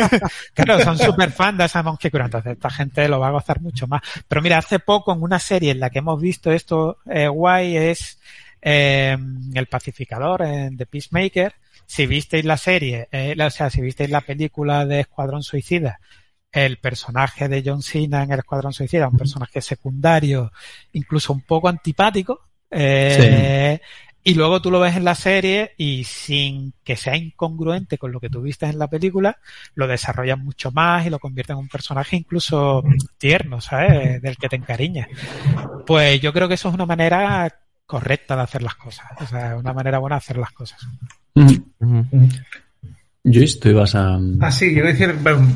[0.54, 3.86] claro, son súper fan de Simon Kikura, entonces esta gente lo va a gozar mucho
[3.86, 4.00] más.
[4.26, 7.76] Pero mira, hace poco en una serie en la que hemos visto esto eh, guay
[7.76, 8.18] es
[8.62, 9.16] eh,
[9.54, 11.54] El Pacificador, en The Peacemaker,
[11.86, 16.00] si visteis la serie, eh, o sea, si visteis la película de Escuadrón Suicida,
[16.52, 20.52] el personaje de John Cena en el Escuadrón Suicida, un personaje secundario,
[20.92, 23.80] incluso un poco antipático, eh,
[24.26, 28.20] y luego tú lo ves en la serie y sin que sea incongruente con lo
[28.20, 29.38] que tú viste en la película,
[29.74, 32.82] lo desarrollan mucho más y lo convierten en un personaje incluso
[33.18, 34.22] tierno, ¿sabes?
[34.22, 35.08] Del que te encariñas.
[35.86, 39.56] Pues yo creo que eso es una manera correcta de hacer las cosas, o sea,
[39.56, 40.80] una manera buena de hacer las cosas.
[43.24, 44.18] Luis, tú ibas a.
[44.40, 45.14] Ah, sí, yo decir.
[45.22, 45.46] Bueno,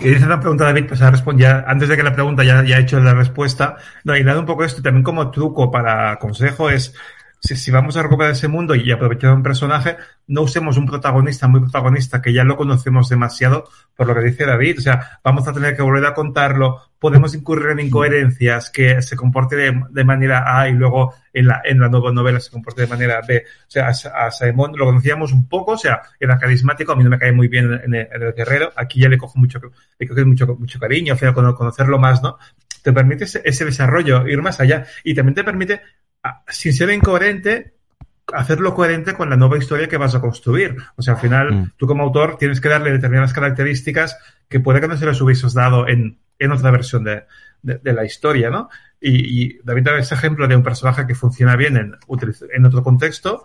[0.00, 2.98] hice una pregunta David, pues responder antes de que la pregunta ya, ya he hecho
[2.98, 3.76] la respuesta.
[4.02, 6.92] No, y nada, un poco esto, también como truco para consejo es
[7.42, 9.96] si, vamos a recuperar ese mundo y aprovechar un personaje,
[10.28, 13.64] no usemos un protagonista muy protagonista que ya lo conocemos demasiado
[13.96, 14.78] por lo que dice David.
[14.78, 19.16] O sea, vamos a tener que volver a contarlo, podemos incurrir en incoherencias, que se
[19.16, 22.82] comporte de, de manera A y luego en la, en la nueva novela se comporte
[22.82, 23.44] de manera B.
[23.66, 27.02] O sea, a, a Simon lo conocíamos un poco, o sea, era carismático, a mí
[27.02, 29.60] no me cae muy bien en el, guerrero, aquí ya le cojo mucho,
[29.98, 32.38] le cojo mucho, mucho cariño, o sea, conocerlo más, ¿no?
[32.82, 35.80] Te permite ese desarrollo, ir más allá y también te permite
[36.48, 37.74] sin ser incoherente,
[38.32, 40.76] hacerlo coherente con la nueva historia que vas a construir.
[40.96, 41.72] O sea, al final, mm.
[41.76, 45.54] tú como autor tienes que darle determinadas características que puede que no se las hubieses
[45.54, 47.24] dado en, en otra versión de,
[47.62, 48.68] de, de, la historia, ¿no?
[49.00, 51.96] Y, y David da ese ejemplo de un personaje que funciona bien en,
[52.54, 53.44] en otro contexto,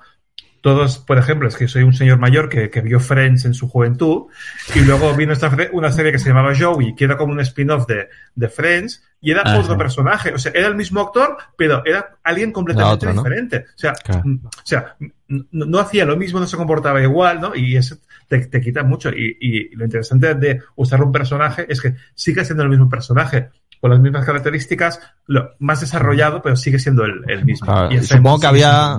[0.62, 3.68] todos, por ejemplo, es que soy un señor mayor que, que vio Friends en su
[3.68, 4.28] juventud
[4.76, 7.88] y luego vino esta, una serie que se llamaba Joey, que era como un spin-off
[7.88, 9.60] de, de, Friends y era Ajá.
[9.60, 10.34] otro personaje.
[10.34, 13.60] O sea, era el mismo actor, pero era alguien completamente diferente.
[13.60, 13.66] ¿no?
[13.66, 14.24] O sea, claro.
[14.46, 14.96] o sea
[15.28, 17.56] no, no, hacía lo mismo, no se comportaba igual, ¿no?
[17.56, 19.10] Y eso te, te quita mucho.
[19.10, 23.50] Y, y, lo interesante de usar un personaje es que sigue siendo el mismo personaje
[23.80, 27.68] con las mismas características, lo más desarrollado, pero sigue siendo el, el mismo.
[27.68, 28.98] Claro, y supongo que había,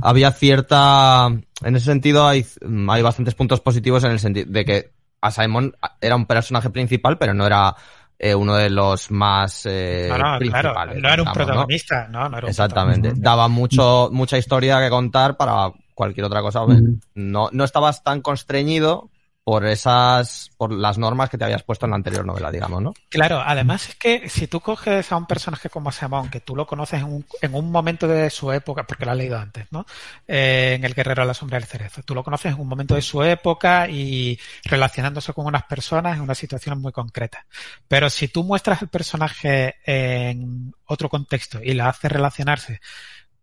[0.00, 2.46] había cierta, en ese sentido hay,
[2.88, 7.16] hay bastantes puntos positivos en el sentido de que a Simon era un personaje principal,
[7.18, 7.74] pero no era
[8.18, 10.72] eh, uno de los más eh, no, no, principales.
[10.72, 12.28] Claro, no era un digamos, protagonista, ¿no?
[12.28, 13.12] no era un Exactamente.
[13.16, 16.62] Daba mucho, mucha historia que contar para cualquier otra cosa.
[16.64, 17.00] Mm -hmm.
[17.14, 19.10] No, no estabas tan constreñido
[19.44, 22.94] por esas, por las normas que te habías puesto en la anterior novela, digamos, ¿no?
[23.08, 26.66] Claro, además es que si tú coges a un personaje como Samón, que tú lo
[26.66, 29.84] conoces en un, en un momento de su época, porque lo has leído antes, ¿no?
[30.28, 32.02] Eh, en El Guerrero a la Sombra del Cerezo.
[32.04, 36.22] Tú lo conoces en un momento de su época y relacionándose con unas personas en
[36.22, 37.44] una situación muy concreta.
[37.88, 42.80] Pero si tú muestras el personaje en otro contexto y la haces relacionarse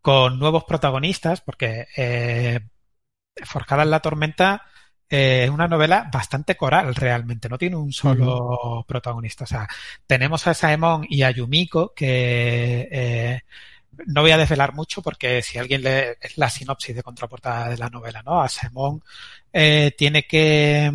[0.01, 2.61] con nuevos protagonistas, porque eh,
[3.43, 4.65] Forjada en la Tormenta
[5.09, 9.43] eh, es una novela bastante coral realmente, no tiene un solo protagonista.
[9.45, 9.67] O sea,
[10.05, 13.41] tenemos a Saemon y a Yumiko que eh,
[14.07, 17.77] no voy a desvelar mucho porque si alguien lee es la sinopsis de contraportada de
[17.77, 18.41] la novela, ¿no?
[18.41, 19.03] A Saemon
[19.51, 20.91] eh, tiene que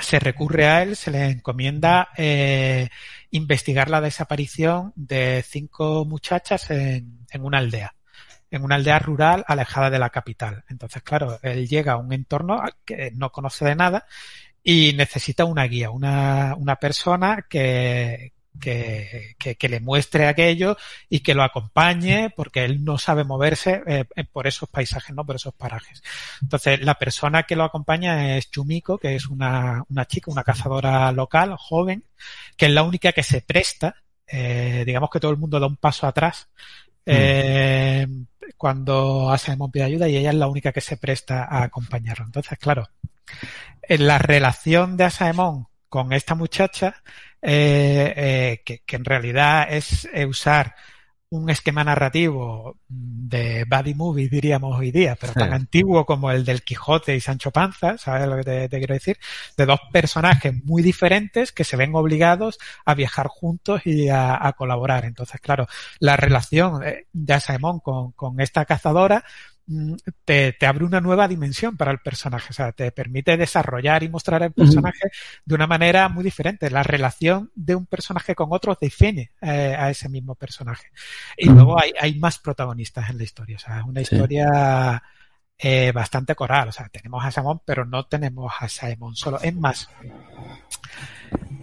[0.00, 2.88] se recurre a él, se le encomienda eh,
[3.30, 7.94] investigar la desaparición de cinco muchachas en, en una aldea
[8.52, 10.62] en una aldea rural alejada de la capital.
[10.68, 14.06] Entonces, claro, él llega a un entorno que no conoce de nada
[14.62, 20.76] y necesita una guía, una, una persona que, que, que, le muestre aquello
[21.08, 25.36] y que lo acompañe porque él no sabe moverse eh, por esos paisajes, no por
[25.36, 26.02] esos parajes.
[26.42, 31.10] Entonces, la persona que lo acompaña es Chumiko, que es una, una chica, una cazadora
[31.10, 32.04] local, joven,
[32.56, 35.76] que es la única que se presta, eh, digamos que todo el mundo da un
[35.76, 36.48] paso atrás
[37.06, 38.06] eh,
[38.56, 42.24] cuando Asaemon pide ayuda y ella es la única que se presta a acompañarlo.
[42.24, 42.88] Entonces, claro,
[43.82, 47.02] en la relación de Asaemon con esta muchacha,
[47.40, 50.74] eh, eh, que, en realidad es usar
[51.32, 55.54] un esquema narrativo de body movie, diríamos hoy día, pero tan sí.
[55.54, 59.18] antiguo como el del Quijote y Sancho Panza, ¿sabes lo que te, te, quiero decir?
[59.56, 64.52] De dos personajes muy diferentes que se ven obligados a viajar juntos y a, a
[64.52, 65.06] colaborar.
[65.06, 65.66] Entonces, claro,
[66.00, 66.82] la relación
[67.14, 69.24] de Asaemon con, con esta cazadora
[70.24, 74.08] te, te, abre una nueva dimensión para el personaje, o sea, te permite desarrollar y
[74.08, 75.42] mostrar el personaje uh -huh.
[75.44, 76.70] de una manera muy diferente.
[76.70, 80.88] La relación de un personaje con otro define eh, a ese mismo personaje.
[81.36, 81.54] Y uh -huh.
[81.54, 85.02] luego hay, hay, más protagonistas en la historia, o sea, es una historia
[85.58, 89.40] eh, bastante coral, o sea, tenemos a Simon, pero no tenemos a Simon solo.
[89.40, 89.88] Es más,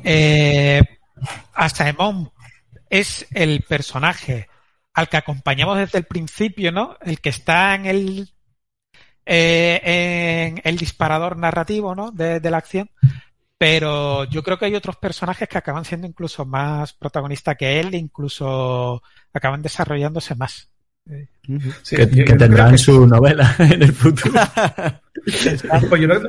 [0.03, 0.81] eh,
[1.53, 2.31] a Simon
[2.89, 4.48] es el personaje
[4.99, 6.97] al que acompañamos desde el principio, ¿no?
[7.01, 8.29] El que está en el
[9.25, 12.11] eh, en el disparador narrativo, ¿no?
[12.11, 12.89] De, de, la acción.
[13.57, 17.93] Pero yo creo que hay otros personajes que acaban siendo incluso más protagonistas que él,
[17.93, 19.01] incluso
[19.33, 20.69] acaban desarrollándose más.
[21.83, 22.77] Sí, que, yo, que tendrán que...
[22.77, 24.39] su novela en el futuro.
[25.23, 26.19] pues yo no,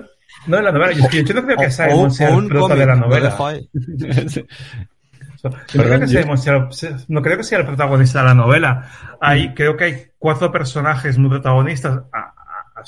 [0.46, 3.36] no en la novela, yo, yo no creo que sea el prota de la novela.
[5.42, 6.68] No creo, que sea,
[7.08, 8.90] no creo que sea el protagonista de la novela.
[9.20, 9.54] Hay, mm.
[9.54, 12.34] Creo que hay cuatro personajes muy protagonistas a, a,
[12.76, 12.82] a,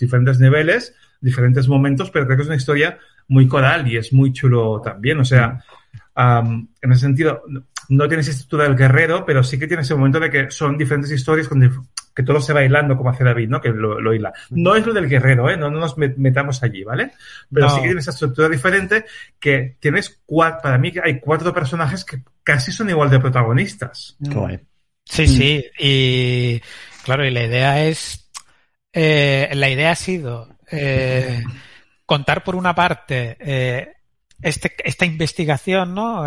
[0.00, 4.32] diferentes niveles, diferentes momentos, pero creo que es una historia muy coral y es muy
[4.32, 5.20] chulo también.
[5.20, 5.62] O sea,
[6.16, 7.42] um, en ese sentido,
[7.88, 10.76] no tiene esa estructura del guerrero, pero sí que tiene ese momento de que son
[10.78, 11.60] diferentes historias con
[12.14, 13.60] que todo se va hilando como hace David, ¿no?
[13.60, 14.32] Que lo, lo hila.
[14.50, 15.56] No es lo del guerrero, ¿eh?
[15.56, 17.12] No, no nos metamos allí, ¿vale?
[17.52, 17.74] Pero no.
[17.74, 19.04] sí que tiene esa estructura diferente
[19.38, 24.16] que tienes cuatro, para mí hay cuatro personajes que casi son igual de protagonistas.
[24.20, 24.54] Mm.
[25.04, 26.62] Sí, sí, y
[27.04, 28.30] claro, y la idea es,
[28.92, 31.42] eh, la idea ha sido eh,
[32.06, 33.92] contar por una parte eh,
[34.40, 36.24] este, esta investigación, ¿no?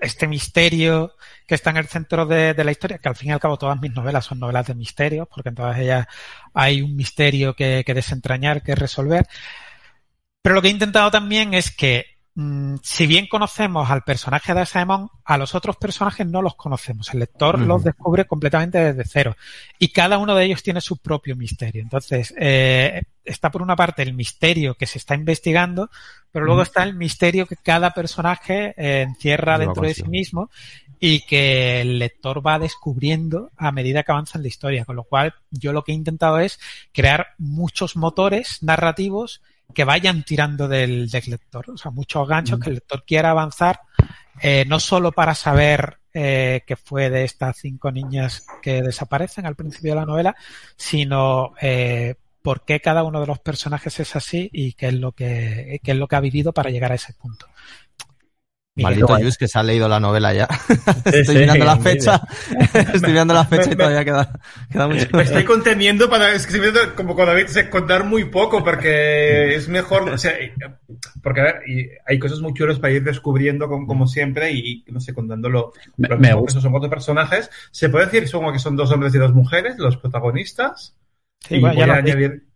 [0.00, 1.14] Este misterio
[1.46, 3.58] que está en el centro de, de, la historia, que al fin y al cabo
[3.58, 6.06] todas mis novelas son novelas de misterios, porque en todas ellas
[6.54, 9.26] hay un misterio que, que desentrañar, que resolver.
[10.42, 14.64] Pero lo que he intentado también es que mm, si bien conocemos al personaje de
[14.66, 17.12] Simon, a los otros personajes no los conocemos.
[17.12, 17.66] El lector mm.
[17.66, 19.36] los descubre completamente desde cero.
[19.78, 21.82] Y cada uno de ellos tiene su propio misterio.
[21.82, 25.90] Entonces, eh, está por una parte el misterio que se está investigando,
[26.30, 26.64] pero luego mm.
[26.64, 30.50] está el misterio que cada personaje eh, encierra dentro de sí mismo
[31.00, 34.84] y que el lector va descubriendo a medida que avanza en la historia.
[34.84, 36.58] Con lo cual, yo lo que he intentado es
[36.92, 39.42] crear muchos motores narrativos
[39.74, 41.70] que vayan tirando del, del lector.
[41.70, 42.62] O sea, muchos ganchos mm.
[42.62, 43.80] que el lector quiera avanzar,
[44.40, 49.56] eh, no solo para saber eh, qué fue de estas cinco niñas que desaparecen al
[49.56, 50.36] principio de la novela,
[50.76, 55.12] sino eh, por qué cada uno de los personajes es así y qué es lo
[55.12, 57.46] que, qué es lo que ha vivido para llegar a ese punto.
[58.82, 60.48] Maldito Jus que se ha leído la novela ya.
[61.04, 62.20] Estoy sí, mirando la fecha.
[62.94, 65.06] Estoy mirando la fecha y todavía queda, queda mucho.
[65.12, 68.64] Me estoy conteniendo para, es que estoy viendo como cuando David se contar muy poco
[68.64, 70.34] porque es mejor, o sea,
[71.22, 74.84] porque a ver, y hay cosas muy chulas para ir descubriendo como, como siempre y,
[74.88, 75.72] no sé, contándolo.
[75.96, 76.60] Me, me gusta.
[76.60, 77.50] Son cuatro personajes.
[77.70, 80.94] Se puede decir, supongo que son dos hombres y dos mujeres, los protagonistas.
[81.40, 82.47] Sí, y bueno, voy a añadir...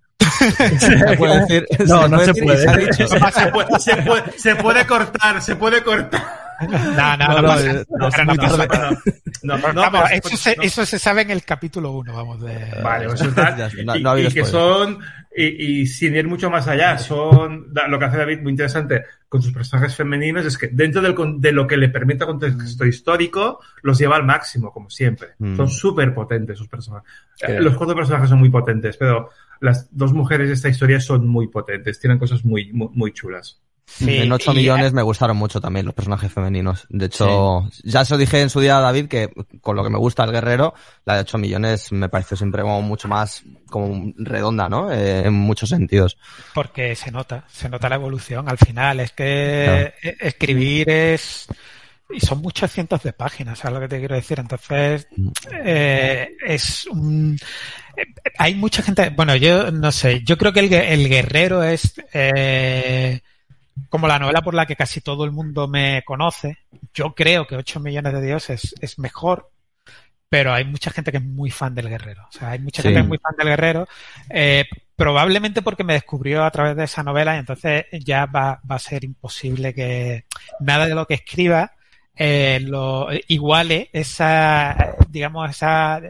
[0.78, 1.66] Se puede decir.
[1.86, 2.68] No, no se puede.
[2.68, 3.06] ha dicho.
[3.08, 3.18] Se
[3.50, 6.22] puede, se, puede, se puede cortar, se puede cortar.
[6.62, 8.78] No, no, no, No, no, pasa- no, es pero muy no pasa tarde.
[8.78, 8.98] nada.
[9.42, 10.62] No, no, Vamos, pero- eso, se, no.
[10.62, 12.80] eso se sabe en el capítulo 1, vamos, de...
[12.82, 13.56] Vale, pues está.
[14.00, 15.00] No- y, que son,
[15.36, 19.42] y, y sin ir mucho más allá, son lo que hace David muy interesante con
[19.42, 23.58] sus personajes femeninos es que dentro del de lo que le permite el contexto histórico,
[23.82, 25.30] los lleva al máximo, como siempre.
[25.38, 25.56] Mm.
[25.56, 27.08] Son súper potentes sus personajes.
[27.40, 27.58] Eh.
[27.60, 29.30] Los cuatro personajes son muy potentes, pero
[29.62, 33.58] las dos mujeres de esta historia son muy potentes, tienen cosas muy, muy, muy chulas.
[33.84, 36.86] Sí, en 8 y- millones me gustaron mucho también los personajes femeninos.
[36.88, 39.28] De hecho, ya se lo dije en su día a David que
[39.60, 40.72] con lo que me gusta el guerrero,
[41.04, 44.90] la de 8 millones me pareció siempre como mucho más como redonda, ¿no?
[44.90, 46.16] Eh, en muchos sentidos.
[46.54, 49.00] Porque se nota, se nota la evolución al final.
[49.00, 51.46] Es que e- escribir es.
[52.12, 54.38] Y son muchos cientos de páginas, ¿sabes lo que te quiero decir?
[54.40, 55.06] Entonces,
[55.64, 57.38] eh, es un.
[57.96, 58.04] eh,
[58.38, 59.10] Hay mucha gente.
[59.10, 60.22] Bueno, yo no sé.
[60.24, 61.94] Yo creo que el, el guerrero es.
[62.12, 63.20] eh,
[63.88, 66.58] como la novela por la que casi todo el mundo me conoce.
[66.92, 69.50] Yo creo que 8 millones de dioses es mejor,
[70.28, 72.26] pero hay mucha gente que es muy fan del guerrero.
[72.28, 72.88] O sea, hay mucha Sí.
[72.88, 73.88] gente que es muy fan del guerrero.
[74.30, 78.76] eh, probablemente porque me descubrió a través de esa novela y entonces ya va, va
[78.76, 80.26] a ser imposible que
[80.60, 81.72] nada de lo que escriba
[82.16, 86.00] eh, lo iguale esa, digamos, esa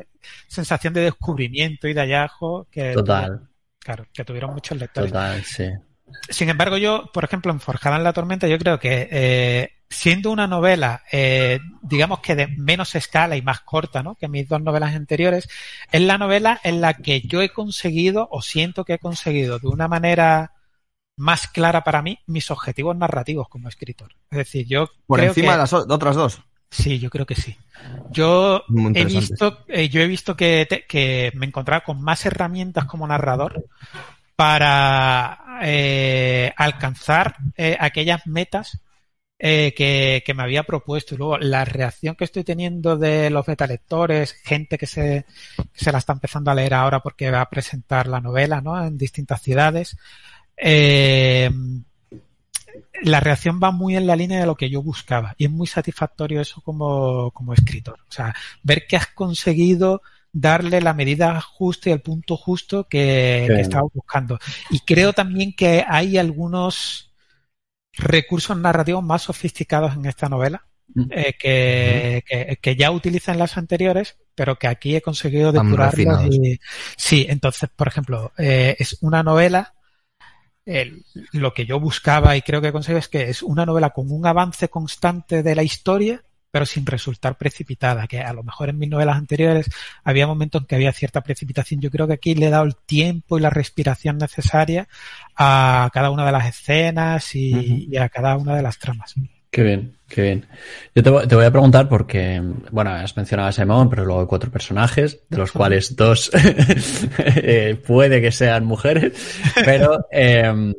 [0.46, 5.10] sensación de descubrimiento y de hallazgo que, Total, claro, que tuvieron muchos lectores.
[5.10, 5.70] total, sí.
[6.28, 10.30] Sin embargo, yo, por ejemplo, en Forjada en la Tormenta, yo creo que eh, siendo
[10.30, 14.14] una novela, eh, digamos que de menos escala y más corta, ¿no?
[14.16, 15.48] Que mis dos novelas anteriores,
[15.90, 19.68] es la novela en la que yo he conseguido, o siento que he conseguido de
[19.68, 20.52] una manera
[21.22, 24.12] más clara para mí, mis objetivos narrativos como escritor.
[24.30, 26.42] Es decir, yo Por creo encima que- de las otras dos.
[26.70, 27.56] Sí, yo creo que sí.
[28.10, 28.62] Yo
[28.94, 33.06] he visto, eh, yo he visto que, te- que me encontraba con más herramientas como
[33.06, 33.66] narrador
[34.36, 38.80] para eh, alcanzar eh, aquellas metas
[39.38, 41.14] eh, que, que me había propuesto.
[41.14, 45.92] Y luego la reacción que estoy teniendo de los betalectores, gente que se, que se
[45.92, 48.82] la está empezando a leer ahora porque va a presentar la novela ¿no?
[48.84, 49.96] en distintas ciudades.
[50.64, 51.50] Eh,
[53.02, 55.66] la reacción va muy en la línea de lo que yo buscaba y es muy
[55.66, 57.98] satisfactorio eso como, como escritor.
[58.08, 63.44] O sea, ver que has conseguido darle la medida justa y el punto justo que,
[63.48, 64.38] que estaba buscando.
[64.70, 67.12] Y creo también que hay algunos
[67.94, 71.04] recursos narrativos más sofisticados en esta novela Mm.
[71.10, 76.26] eh, que, que, que ya utilizan las anteriores, pero que aquí he conseguido depurarlos.
[76.26, 76.60] Y,
[76.96, 79.74] sí, entonces, por ejemplo, eh, es una novela
[80.64, 84.10] el- lo que yo buscaba y creo que consigo es que es una novela con
[84.10, 88.78] un avance constante de la historia, pero sin resultar precipitada, que a lo mejor en
[88.78, 89.70] mis novelas anteriores
[90.04, 91.80] había momentos en que había cierta precipitación.
[91.80, 94.86] Yo creo que aquí le he dado el tiempo y la respiración necesaria
[95.34, 99.14] a cada una de las escenas y, a cada una de las tramas.
[99.52, 100.46] Qué bien, qué bien.
[100.94, 104.22] Yo te, voy- te voy a preguntar porque, bueno, has mencionado a Simón, pero luego
[104.22, 106.30] hay cuatro personajes, de los cuales dos
[107.18, 109.12] eh, puede que sean mujeres,
[109.62, 110.72] pero eh,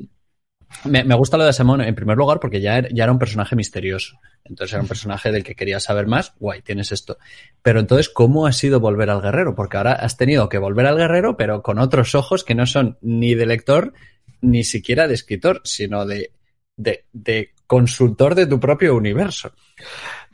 [0.86, 3.20] me, me gusta lo de Simón en primer lugar porque ya, era- ya era un
[3.20, 4.20] personaje misterioso.
[4.44, 6.34] Entonces era un personaje del que querías saber más.
[6.40, 7.18] Guay, tienes esto.
[7.62, 9.56] Pero entonces, ¿cómo ha sido volver al guerrero?
[9.56, 12.98] Porque ahora has tenido que volver al guerrero, pero con otros ojos que no son
[13.02, 13.94] ni de lector,
[14.42, 16.32] ni siquiera de escritor, sino de,
[16.76, 19.52] de, de consultor de tu propio universo.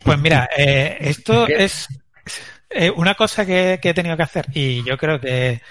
[0.03, 1.87] Pues mira, eh, esto es
[2.69, 5.61] eh, una cosa que, que he tenido que hacer y yo creo que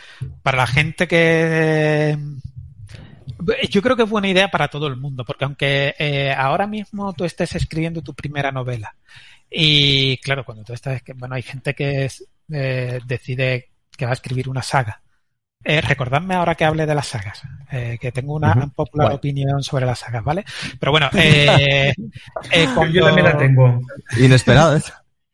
[0.42, 2.18] para la gente que...
[3.70, 7.12] Yo creo que es buena idea para todo el mundo, porque aunque eh, ahora mismo
[7.12, 8.94] tú estés escribiendo tu primera novela
[9.50, 14.14] y claro, cuando tú estás, bueno, hay gente que es, eh, decide que va a
[14.14, 15.00] escribir una saga.
[15.64, 19.86] Eh, recordadme ahora que hable de las sagas, eh, que tengo una popular opinión sobre
[19.86, 20.44] las sagas, ¿vale?
[20.78, 21.92] Pero bueno, eh,
[22.52, 23.80] eh, cuando- Yo también la tengo.
[24.18, 24.82] Inesperado, ¿eh?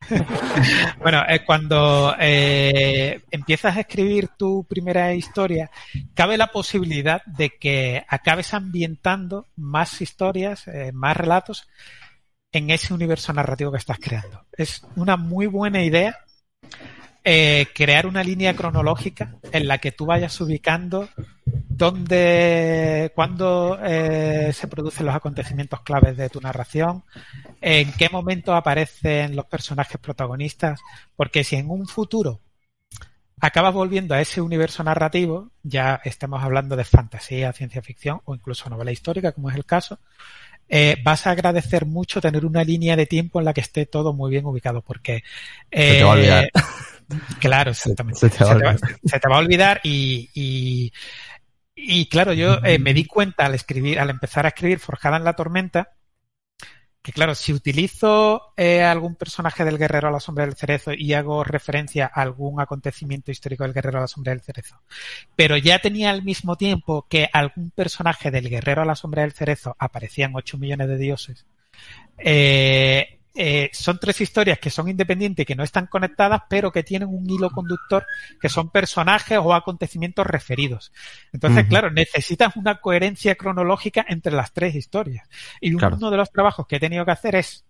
[1.01, 5.69] Bueno, eh, cuando eh, empiezas a escribir tu primera historia,
[6.13, 11.67] cabe la posibilidad de que acabes ambientando más historias, eh, más relatos
[12.51, 14.45] en ese universo narrativo que estás creando.
[14.53, 16.17] Es una muy buena idea
[17.27, 21.09] eh, crear una línea cronológica en la que tú vayas ubicando
[21.43, 27.03] dónde, cuándo eh, se producen los acontecimientos claves de tu narración,
[27.61, 30.79] en qué momento aparecen los personajes protagonistas,
[31.15, 32.41] porque si en un futuro
[33.41, 38.69] acabas volviendo a ese universo narrativo, ya estamos hablando de fantasía, ciencia ficción o incluso
[38.69, 39.97] novela histórica, como es el caso,
[40.69, 44.13] eh, vas a agradecer mucho tener una línea de tiempo en la que esté todo
[44.13, 45.23] muy bien ubicado, porque...
[45.71, 46.51] Se te va a olvidar.
[47.39, 48.19] Claro, exactamente.
[48.19, 48.79] Se te va a olvidar.
[49.03, 50.91] se te va a olvidar y, y
[51.75, 55.25] y claro, yo eh, me di cuenta al escribir, al empezar a escribir Forjada en
[55.25, 55.91] la Tormenta,
[57.01, 61.13] que claro, si utilizo eh, algún personaje del Guerrero a la Sombra del Cerezo y
[61.13, 64.81] hago referencia a algún acontecimiento histórico del Guerrero a la Sombra del Cerezo,
[65.35, 69.33] pero ya tenía al mismo tiempo que algún personaje del Guerrero a la Sombra del
[69.33, 71.45] Cerezo aparecían 8 millones de dioses,
[72.17, 76.83] eh, eh, son tres historias que son independientes y que no están conectadas, pero que
[76.83, 78.05] tienen un hilo conductor
[78.39, 80.91] que son personajes o acontecimientos referidos.
[81.33, 85.27] Entonces, claro, necesitas una coherencia cronológica entre las tres historias.
[85.61, 85.95] Y Claro.
[85.97, 87.65] uno de los trabajos que he tenido que hacer es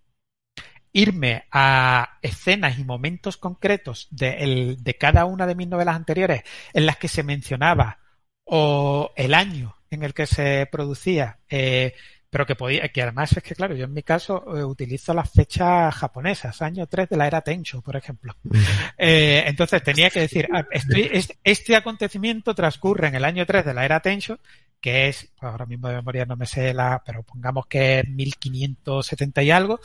[0.93, 6.43] irme a escenas y momentos concretos de, el- de cada una de mis novelas anteriores
[6.73, 7.99] en las que se mencionaba
[8.45, 11.93] o el año en el que se producía, eh,
[12.29, 15.31] pero que podía, que además es que, claro, yo en mi caso eh, utilizo las
[15.31, 18.35] fechas japonesas, año 3 de la era Tensho, por ejemplo.
[18.97, 23.65] Eh, entonces tenía que decir, ah, estoy- este, este acontecimiento transcurre en el año 3
[23.65, 24.39] de la era Tensho,
[24.79, 29.43] que es, ahora mismo de memoria no me sé la, pero pongamos que es 1570
[29.43, 29.79] y algo,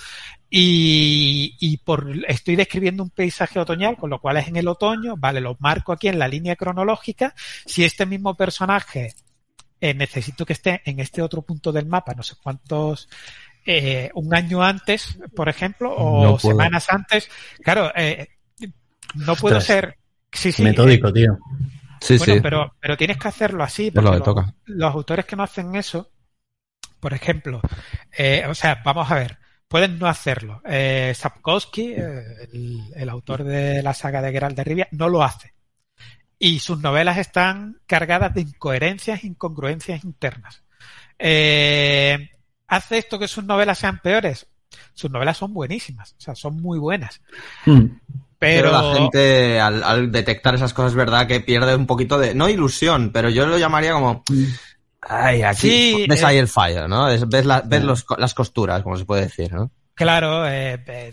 [0.48, 5.16] y, y por, estoy describiendo un paisaje otoñal, con lo cual es en el otoño,
[5.16, 7.34] vale, lo marco aquí en la línea cronológica,
[7.66, 9.14] si este mismo personaje
[9.80, 13.08] eh, necesito que esté en este otro punto del mapa, no sé cuántos,
[13.64, 17.30] eh, un año antes, por ejemplo, o No semanas antes,
[17.62, 18.28] claro, eh,
[19.14, 19.64] no puedo Ostras.
[19.64, 19.98] ser,
[20.30, 21.38] sí, sí, Metódico, tío.
[22.00, 22.40] Sí, bueno, sí.
[22.40, 25.74] pero, pero tienes que hacerlo así, lo porque que los, los autores que no hacen
[25.74, 26.10] eso,
[26.98, 27.62] por ejemplo,
[28.48, 30.62] o sea, vamos a ver, pueden no hacerlo.
[31.14, 35.54] Sapkowski, el, el autor de la saga de Geralt de Rivia, no lo hace.
[36.42, 40.62] Y sus novelas están cargadas de incoherencias e incongruencias internas.
[41.18, 42.30] Eh,
[42.66, 44.46] ¿Hace esto que sus novelas sean peores?
[44.94, 47.20] Sus novelas son buenísimas, o sea, son muy buenas.
[47.66, 47.84] Mm.
[48.38, 52.18] Pero, Pero, la gente, al, al detectar esas cosas, es verdad que pierde un poquito
[52.18, 54.22] de, no ilusión, pero yo lo llamaría como,
[55.02, 56.26] ay, aquí Sí, ves eh.
[56.26, 57.10] ahí el fallo, ¿no?
[57.10, 59.70] Es- ves la- ves los- las costuras, como se puede decir, ¿no?
[59.94, 61.12] Claro, eh, eh,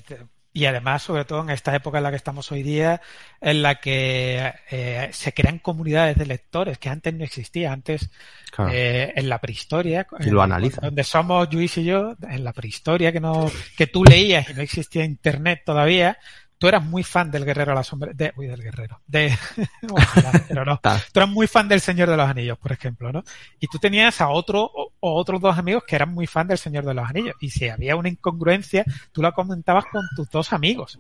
[0.57, 2.99] y además, sobre todo en esta época en la que estamos hoy día,
[3.41, 7.71] en la que eh, se crean comunidades de lectores que antes no existía.
[7.71, 8.09] Antes,
[8.51, 8.71] Claro.
[8.73, 10.81] eh, en la prehistoria, Y lo eh, analizan.
[10.81, 14.61] donde somos Luis y yo, en la prehistoria que no, que tú leías y no
[14.63, 16.17] existía internet todavía,
[16.57, 19.37] tú eras muy fan del Guerrero a la sombra, de, uy, del Guerrero, de,
[19.89, 23.23] ojalá, pero no, tú eras muy fan del Señor de los Anillos, por ejemplo, ¿no?
[23.59, 26.57] Y tú tenías a otro o, o otros dos amigos que eran muy fan del
[26.57, 27.35] Señor de los Anillos.
[27.39, 30.99] Y si había una incongruencia, tú la comentabas con tus dos amigos.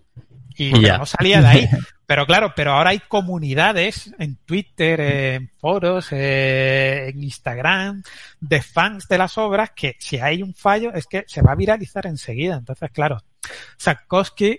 [0.59, 0.97] Y Ya.
[0.97, 1.69] no salía de ahí.
[2.07, 8.01] Pero claro, pero ahora hay comunidades en Twitter, en foros, eh, en Instagram,
[8.39, 11.55] de fans de las obras que si hay un fallo es que se va a
[11.55, 12.55] viralizar enseguida.
[12.55, 13.21] Entonces, claro,
[13.75, 14.57] Sapkowski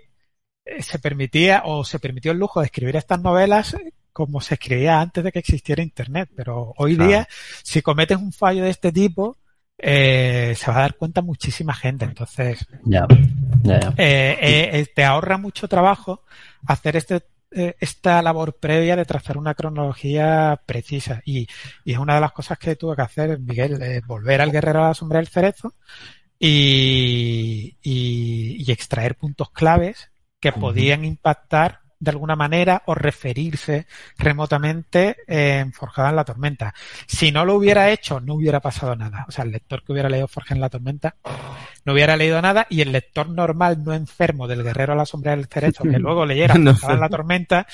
[0.80, 3.76] se permitía o se permitió el lujo de escribir estas novelas
[4.12, 6.28] como se escribía antes de que existiera Internet.
[6.34, 7.08] Pero hoy Claro.
[7.08, 7.28] día,
[7.62, 9.36] si cometes un fallo de este tipo,
[9.78, 12.04] eh, se va a dar cuenta muchísima gente.
[12.04, 12.66] Entonces,
[13.62, 13.94] ya.
[13.96, 14.38] eh,
[14.72, 16.22] eh, te ahorra mucho trabajo
[16.66, 21.22] hacer este, esta labor previa de trazar una cronología precisa.
[21.24, 21.46] Y,
[21.84, 24.88] y es una de las cosas que tuve que hacer, Miguel, volver al guerrero a
[24.88, 25.74] la sombra del cerezo
[26.40, 30.10] y, y, y extraer puntos claves
[30.40, 33.86] que podían impactar de alguna manera o referirse
[34.16, 36.74] remotamente en Forjada en la Tormenta.
[37.06, 39.24] Si no lo hubiera hecho, no hubiera pasado nada.
[39.28, 41.16] O sea, el lector que hubiera leído Forjada en la Tormenta
[41.88, 45.34] no hubiera leído nada y el lector normal no enfermo del guerrero a la sombra
[45.34, 47.66] del cerezo que luego leyera No Forjada en la Tormenta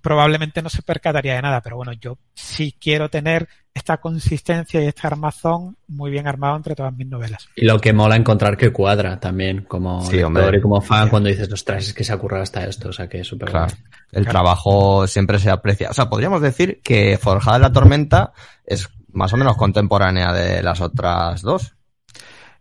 [0.00, 1.60] probablemente no se percataría de nada.
[1.60, 6.74] Pero bueno, yo sí quiero tener esta consistencia y este armazón muy bien armado entre
[6.74, 7.48] todas mis novelas.
[7.56, 10.58] Y lo que mola encontrar que cuadra también como Sí, lector hombre.
[10.58, 11.10] y como fan Sí.
[11.10, 13.50] cuando dices, ostras, es que se ha currado hasta esto, o sea que es súper
[13.50, 13.72] Claro.
[14.12, 14.30] El Claro.
[14.30, 15.88] trabajo siempre se aprecia.
[15.90, 18.32] O sea, podríamos decir que Forjada en la Tormenta
[18.66, 21.74] es más o menos contemporánea de las otras dos.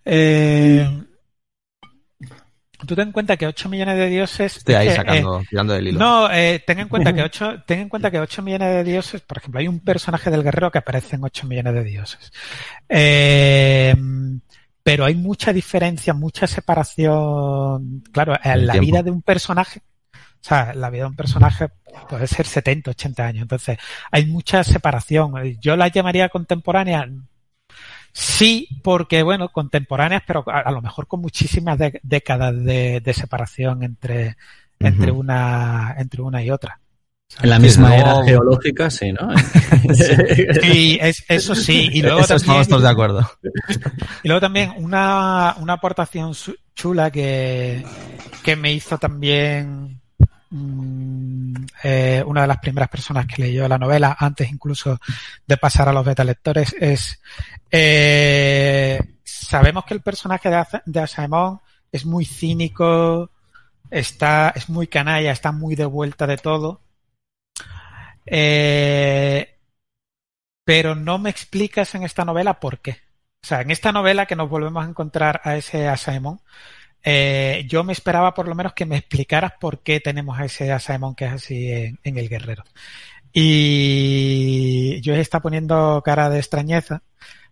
[0.05, 0.87] Eh,
[2.87, 4.57] tú ten en cuenta que 8 millones de dioses...
[4.57, 5.99] Estoy ahí eh, sacando, tirando del eh, hilo.
[5.99, 9.21] no, eh, ten en cuenta que 8, ten en cuenta que 8 millones de dioses,
[9.21, 12.31] por ejemplo, hay un personaje del guerrero que aparece en 8 millones de dioses.
[12.89, 13.95] Eh,
[14.83, 18.03] pero hay mucha diferencia, mucha separación.
[18.11, 18.85] Claro, en la tiempo.
[18.87, 19.81] vida de un personaje,
[20.13, 21.69] o sea, la vida de un personaje
[22.09, 23.41] puede ser 70, 80 años.
[23.43, 23.77] Entonces,
[24.11, 25.33] hay mucha separación.
[25.61, 27.07] Yo la llamaría contemporánea.
[28.13, 33.13] Sí, porque, bueno, contemporáneas, pero a, a lo mejor con muchísimas de- décadas de, de
[33.13, 34.35] separación entre,
[34.79, 36.79] entre, una, entre una y otra.
[37.41, 39.29] En la misma luego- era geológica, sí, ¿no?
[40.61, 41.89] Sí, es, eso sí.
[41.93, 43.31] Y luego Eso también, estamos todos de acuerdo.
[44.23, 46.33] Y luego también una, una aportación
[46.75, 47.85] chula que,
[48.43, 50.00] que me hizo también
[50.51, 54.99] mm, eh, una de las primeras personas que leyó la novela, antes incluso
[55.47, 57.19] de pasar a los beta lectores, es
[57.71, 61.59] eh, sabemos que el personaje de, de Asaemon
[61.91, 63.31] es muy cínico,
[63.89, 66.81] está, es muy canalla, está muy de vuelta de todo.
[68.25, 69.57] Eh,
[70.63, 73.01] pero no me explicas en esta novela por qué.
[73.43, 76.39] O sea, en esta novela que nos volvemos a encontrar a ese Asaemon,
[77.03, 80.71] eh, yo me esperaba por lo menos que me explicaras por qué tenemos a ese
[80.71, 82.63] Asaemon que es así en, en el guerrero.
[83.33, 87.01] Y yo está poniendo cara de extrañeza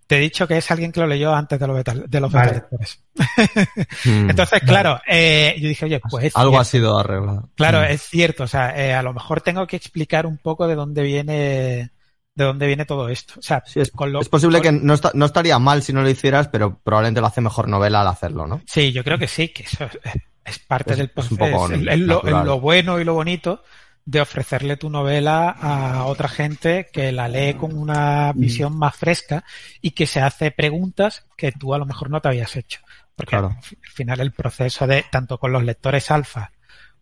[0.10, 2.32] te he dicho que es alguien que lo leyó antes de los beta, de los
[2.32, 2.64] vale.
[4.06, 5.04] mm, Entonces, claro, vale.
[5.06, 6.36] eh, yo dije, oye, pues.
[6.36, 6.62] Algo cierto.
[6.62, 7.50] ha sido arreglado.
[7.54, 7.92] Claro, mm.
[7.92, 8.46] es cierto.
[8.46, 11.92] O sea, eh, a lo mejor tengo que explicar un poco de dónde viene.
[12.36, 13.34] De dónde viene todo esto.
[13.38, 14.80] O sea, sí, es, lo, es, posible con...
[14.80, 17.68] que no, está, no, estaría mal si no lo hicieras, pero probablemente lo hace mejor
[17.68, 18.62] novela al hacerlo, ¿no?
[18.66, 20.00] Sí, yo creo que sí, que eso es,
[20.46, 21.36] es parte del proceso.
[21.36, 23.64] Es, un poco es, es lo, lo, bueno y lo bonito
[24.06, 29.44] de ofrecerle tu novela a otra gente que la lee con una visión más fresca
[29.82, 32.80] y que se hace preguntas que tú a lo mejor no te habías hecho.
[33.16, 33.50] Porque claro.
[33.50, 36.52] al final el proceso de, tanto con los lectores alfa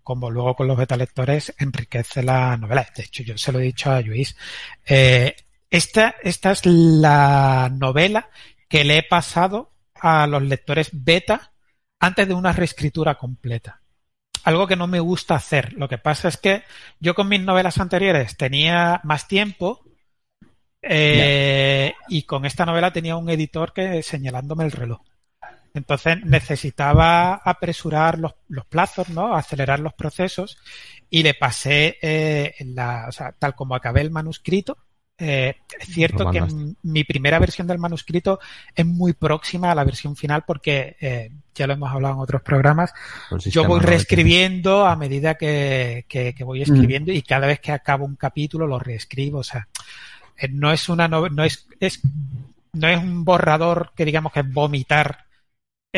[0.08, 2.88] como luego con los beta lectores, enriquece la novela.
[2.96, 4.38] De hecho, yo se lo he dicho a Luis.
[4.86, 5.36] Eh,
[5.70, 8.30] esta, esta es la novela
[8.70, 11.52] que le he pasado a los lectores beta
[12.00, 13.82] antes de una reescritura completa
[14.46, 15.74] algo que no me gusta hacer.
[15.74, 16.64] Lo que pasa es que
[17.02, 19.84] yo con mis novelas anteriores tenía más tiempo
[20.82, 22.06] eh, yeah.
[22.08, 25.02] y con esta novela tenía un editor que señalándome el reloj.
[25.74, 29.36] Entonces necesitaba apresurar los, los plazos, ¿no?
[29.36, 30.58] Acelerar los procesos
[31.10, 34.78] y le pasé, eh, en la, o sea, tal como acabé el manuscrito,
[35.20, 36.44] eh, es cierto que
[36.84, 38.40] mi primera versión del manuscrito
[38.76, 42.44] es muy próxima a la versión final porque eh, ya lo hemos hablado en otros
[42.44, 42.94] programas.
[43.46, 47.16] Yo voy reescribiendo a medida que, que, que voy escribiendo mm.
[47.16, 49.40] y cada vez que acabo un capítulo lo reescribo.
[49.40, 49.68] O sea,
[50.38, 52.00] eh, no es una no, no es, es
[52.74, 55.26] no es un borrador que digamos que es vomitar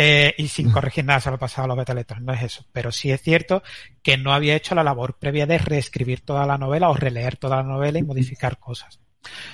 [0.02, 2.42] eh, y sin corregir nada se lo he pasado a los beta lectores, no es
[2.42, 2.66] eso.
[2.72, 3.64] Pero sí es cierto
[4.02, 7.58] que no había hecho la labor previa de reescribir toda la novela o releer toda
[7.58, 9.02] la novela y modificar cosas.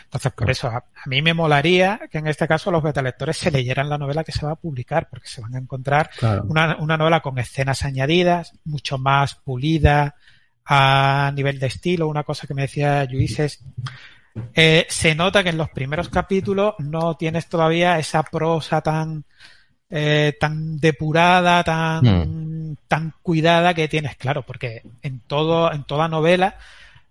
[0.04, 3.38] Entonces, por eso, a, a, mí me molaría que en este caso los beta lectores
[3.38, 6.46] se leyeran la novela que se va a publicar, porque se van a encontrar claro.
[6.48, 10.14] una, una, novela con escenas añadidas, mucho más pulida
[10.64, 12.08] a nivel de estilo.
[12.08, 13.66] Una cosa que me decía Luis es,
[14.54, 19.26] eh, se nota que en los primeros capítulos no tienes todavía esa prosa tan,
[19.98, 22.78] eh, tan depurada, tan, mm.
[22.86, 26.58] tan cuidada que tienes, claro, porque en todo, en toda novela,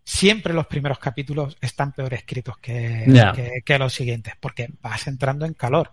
[0.05, 3.33] siempre los primeros capítulos están peor escritos que, yeah.
[3.33, 5.93] que, que, los siguientes, porque vas entrando en calor.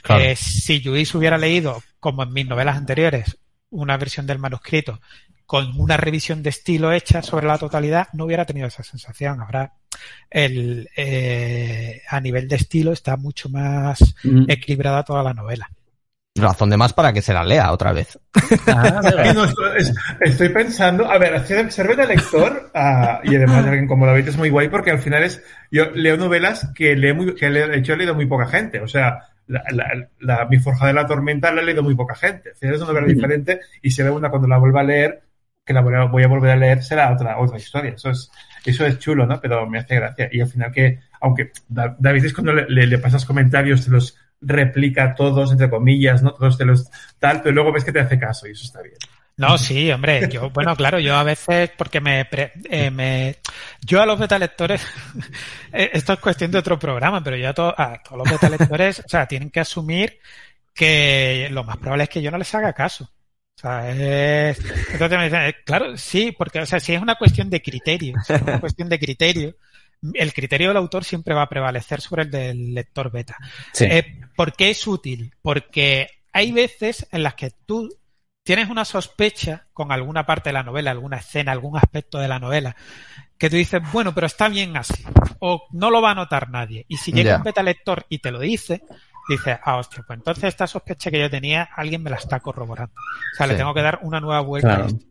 [0.00, 0.22] Claro.
[0.22, 3.36] Eh, si Luis hubiera leído, como en mis novelas anteriores,
[3.70, 5.00] una versión del manuscrito
[5.44, 9.40] con una revisión de estilo hecha sobre la totalidad, no hubiera tenido esa sensación.
[9.40, 9.72] Ahora,
[10.30, 14.44] el, eh, a nivel de estilo está mucho más mm.
[14.48, 15.68] equilibrada toda la novela
[16.38, 18.18] razón de más para que se la lea otra vez.
[18.66, 19.00] Ah,
[19.34, 19.44] no,
[20.20, 24.50] estoy pensando, a ver, ser beta lector, uh, y además alguien como David es muy
[24.50, 27.96] guay porque al final es, yo leo novelas que, lee muy, que de hecho he
[27.96, 31.62] leído muy poca gente, o sea, la, la, la, Mi Forja de la Tormenta la
[31.62, 34.58] ha leído muy poca gente, es una novela diferente y se ve una cuando la
[34.58, 35.22] vuelva a leer,
[35.64, 38.30] que la voy a volver a leer, será otra, otra historia, eso es,
[38.64, 39.38] eso es chulo, ¿no?
[39.38, 40.28] Pero me hace gracia.
[40.32, 44.16] Y al final que, aunque David es cuando le, le, le pasas comentarios, te los
[44.40, 46.32] replica todos, entre comillas, ¿no?
[46.34, 48.96] Todos de los tal, pero luego ves que te hace caso y eso está bien.
[49.38, 53.36] No, sí, hombre, yo, bueno, claro, yo a veces, porque me, eh, me
[53.80, 54.84] yo a los beta lectores,
[55.72, 58.48] eh, esto es cuestión de otro programa, pero yo a, to, a todos los beta
[58.48, 60.18] lectores, o sea, tienen que asumir
[60.74, 63.04] que lo más probable es que yo no les haga caso.
[63.04, 64.58] O sea, es,
[64.92, 68.16] entonces me dicen, eh, claro, sí, porque, o sea, si es una cuestión de criterio,
[68.28, 69.54] es una cuestión de criterio,
[70.14, 73.36] el criterio del autor siempre va a prevalecer sobre el del lector beta.
[73.72, 73.84] Sí.
[73.84, 75.34] Eh, ¿Por qué es útil?
[75.42, 77.88] Porque hay veces en las que tú
[78.42, 82.38] tienes una sospecha con alguna parte de la novela, alguna escena, algún aspecto de la
[82.38, 82.76] novela,
[83.36, 85.04] que tú dices, bueno, pero está bien así,
[85.38, 86.86] o no lo va a notar nadie.
[86.88, 87.36] Y si llega yeah.
[87.36, 88.82] un beta lector y te lo dice,
[89.28, 92.94] dices, ah, hostia, pues entonces esta sospecha que yo tenía, alguien me la está corroborando.
[92.94, 93.52] O sea, sí.
[93.52, 94.84] le tengo que dar una nueva vuelta claro.
[94.84, 95.06] a esto.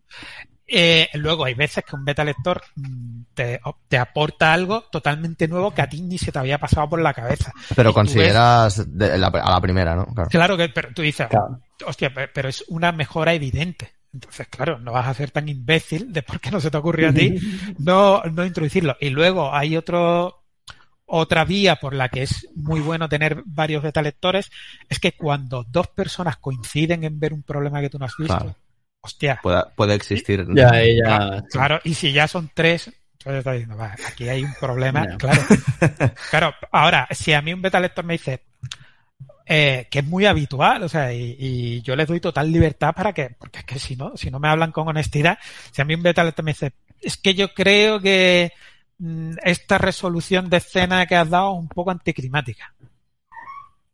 [0.70, 5.74] Eh, luego hay veces que un beta lector mm, te, te, aporta algo totalmente nuevo
[5.74, 7.54] que a ti ni se te había pasado por la cabeza.
[7.74, 10.06] Pero y consideras ves, la, a la primera, ¿no?
[10.08, 11.62] Claro, claro que pero tú dices, claro.
[11.86, 13.94] hostia, pero es una mejora evidente.
[14.14, 17.10] Entonces, claro, no vas a ser tan imbécil de por qué no se te ocurrió
[17.10, 17.36] a ti
[17.80, 18.98] no, no introducirlo.
[19.00, 20.44] Y luego hay otro,
[21.06, 24.52] otra vía por la que es muy bueno tener varios beta lectores,
[24.90, 28.38] es que cuando dos personas coinciden en ver un problema que tú no has visto,
[28.38, 28.56] claro
[29.08, 29.40] hostia.
[29.42, 30.46] Puede, puede existir.
[30.54, 31.04] Ya, ella.
[31.04, 35.06] Claro, claro, y si ya son tres, entonces está diciendo, va, aquí hay un problema,
[35.10, 35.18] Ya.
[35.18, 35.42] claro.
[36.30, 38.44] Claro, ahora, si a mí un beta lector me dice
[39.46, 43.14] eh, que es muy habitual, o sea, y, y yo les doy total libertad para
[43.14, 45.38] que, porque es que si no, si no me hablan con honestidad,
[45.72, 48.52] si a mí un beta lector me dice, es que yo creo que
[48.98, 52.74] mm, esta resolución de escena que has dado es un poco anticlimática.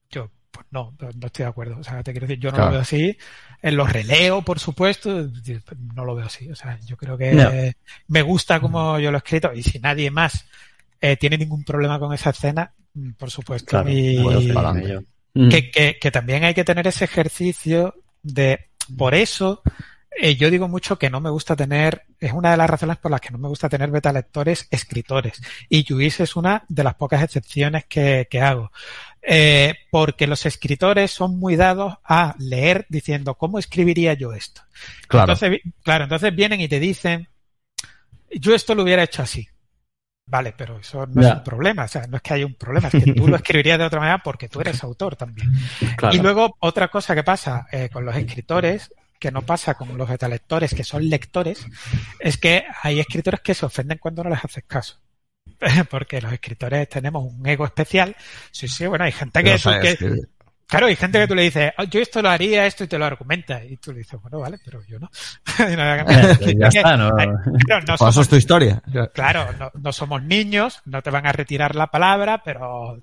[0.09, 1.77] Yo, pues no, no no estoy de acuerdo.
[1.79, 2.69] O sea, te quiero decir, yo no Claro.
[2.69, 3.17] lo veo así.
[3.63, 5.29] En los releo, por supuesto,
[5.95, 6.51] no lo veo así.
[6.51, 7.49] O sea, yo creo que No.
[8.09, 10.45] me gusta como yo lo he escrito y si nadie más
[11.01, 13.69] eh, tiene ningún problema con esa escena, mm, por supuesto.
[13.69, 14.17] Claro, y.
[15.35, 15.49] Mm.
[15.49, 19.61] que, que, que también hay que tener ese ejercicio de, por eso,
[20.15, 23.11] eh, yo digo mucho que no me gusta tener, es una de las razones por
[23.11, 25.41] las que no me gusta tener beta lectores escritores.
[25.69, 28.71] Y Lluís es una de las pocas excepciones que, que hago.
[29.21, 34.61] Eh, porque los escritores son muy dados a leer diciendo, ¿cómo escribiría yo esto?
[35.07, 35.33] Claro.
[35.33, 37.29] Entonces, claro, entonces vienen y te dicen,
[38.31, 39.47] yo esto lo hubiera hecho así.
[40.25, 42.87] Vale, pero eso no es un problema, o sea, no es que haya un problema,
[42.87, 45.51] es que tú lo escribirías de otra manera porque tú eres autor también.
[45.97, 46.15] Claro.
[46.15, 48.89] Y luego otra cosa que pasa eh, con los escritores,
[49.23, 51.65] que no pasa con los betalectores, que son lectores,
[52.19, 54.99] es que hay escritores que se ofenden cuando no les haces caso.
[55.89, 58.17] Porque los escritores tenemos un ego especial.
[58.51, 60.27] Sí, sí, bueno, hay gente que, tú-.
[60.67, 62.97] Claro, hay gente que tú le dices, "Oh, yo esto lo haría, esto y te
[62.97, 63.63] lo argumenta.
[63.63, 65.09] Y tú le dices, bueno, vale, pero yo no.
[65.71, 67.11] Y no, ya está, ¿no?
[67.65, 68.83] Claro, no eso somos, es tu historia.
[69.13, 73.01] claro, no, no somos niños, no te van a retirar la palabra, pero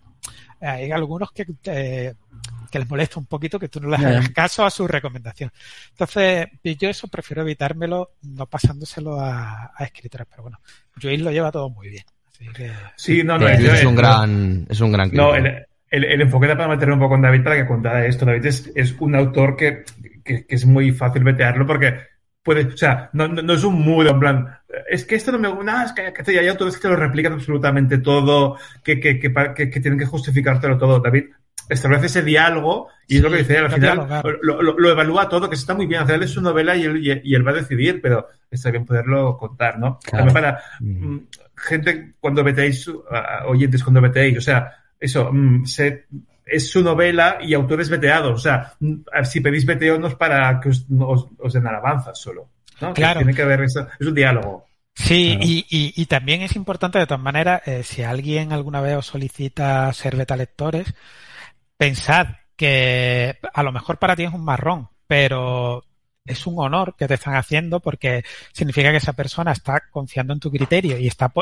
[0.61, 4.71] hay algunos que, que les molesta un poquito que tú no les hagas caso a
[4.71, 5.51] su recomendación.
[5.91, 10.27] Entonces, yo eso prefiero evitármelo, no pasándoselo a, a escritores.
[10.31, 10.59] Pero bueno,
[11.01, 12.05] Joel lo lleva todo muy bien.
[12.29, 13.49] Así que, Sí, no, no.
[13.49, 15.47] Es, yo- un gran, es un gran No, el,
[15.91, 18.25] el, el enfoque era para meterme un poco con David para que contara esto.
[18.25, 19.85] David es, es un autor que,
[20.25, 21.99] que, que es muy fácil vetearlo porque
[22.43, 24.59] puede, o sea, no, no, no es un muro en plan,
[24.89, 27.33] es que esto no me gusta, es que, que hay autores que te lo replican
[27.33, 31.01] absolutamente todo, que, que, que, pa- que- que tienen que justificártelo todo.
[31.01, 31.25] David
[31.69, 34.09] establece ese diálogo y es lo que dice él, al final
[34.43, 37.31] lo, lo- lo evalúa todo, que está muy bien, hacerle su novela y él, y,
[37.31, 39.99] y él va a decidir, pero está bien poderlo contar, ¿no?
[40.03, 40.27] Claro.
[40.27, 41.19] También para, mm,
[41.57, 43.03] gente cuando veteáis, uh,
[43.47, 46.07] oyentes cuando veteáis, o sea, eso, mm, se-
[46.45, 50.59] es su novela y autores veteados, o sea, mm, si pedís veteo no es para
[50.61, 50.85] que os,
[51.39, 52.49] os den alabanzas solo,
[52.81, 52.95] ¿no?
[52.95, 53.21] Que Claro.
[53.21, 54.67] Tiene que haber eso, es un diálogo.
[54.95, 55.45] Sí, Claro.
[55.47, 59.07] y, y, y también es importante, de todas maneras, eh, si alguien alguna vez os
[59.07, 60.93] solicita ser beta lectores,
[61.77, 62.27] pensad
[62.57, 65.85] que a lo mejor para ti es un marrón, pero
[66.27, 68.23] es un honor que te están haciendo porque
[68.53, 71.33] significa que esa persona está confiando en tu criterio y está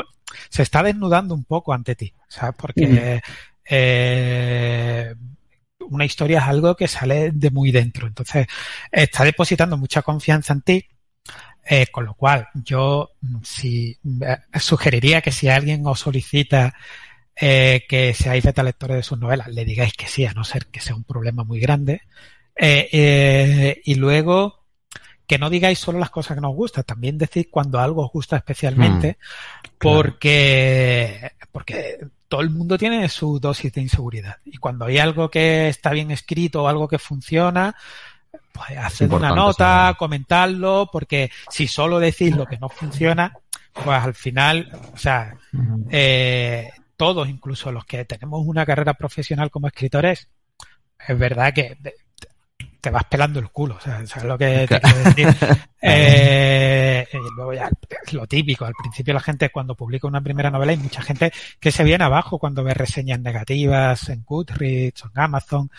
[0.49, 2.55] se está desnudando un poco ante ti, ¿sabes?
[2.57, 3.21] Porque
[3.69, 5.13] eh,
[5.81, 8.47] una historia es algo que sale de muy dentro, entonces
[8.91, 10.85] está depositando mucha confianza en ti
[11.65, 16.73] eh, con lo cual, yo mm, si, eh, sugeriría que si alguien os solicita
[17.41, 20.65] eh, que seáis beta lectores de sus novelas, le digáis que sí, a no ser
[20.67, 22.01] que sea un problema muy grande.
[22.53, 24.65] Eh, eh, y luego,
[25.25, 28.35] que no digáis solo las cosas que nos gustan, también decid cuando algo os gusta
[28.35, 29.17] especialmente,
[29.77, 34.37] porque, porque todo el mundo tiene su dosis de inseguridad.
[34.43, 37.73] Y cuando hay algo que está bien escrito o algo que funciona,
[38.51, 39.97] pues haced una nota, saberlo.
[39.97, 43.33] comentarlo, porque si solo decís lo que no funciona,
[43.73, 45.35] pues al final, o sea,
[45.89, 50.27] eh, todos, incluso los que tenemos una carrera profesional como escritores,
[51.07, 51.77] es verdad que
[52.81, 55.27] te, vas pelando el culo, o sea, ¿sabes lo que te quiero decir?
[55.81, 57.69] Eh, y luego ya
[58.11, 61.71] lo típico, al principio la gente cuando publica una primera novela hay mucha gente que
[61.71, 65.71] se viene abajo cuando ve reseñas negativas en Goodreads o en Amazon.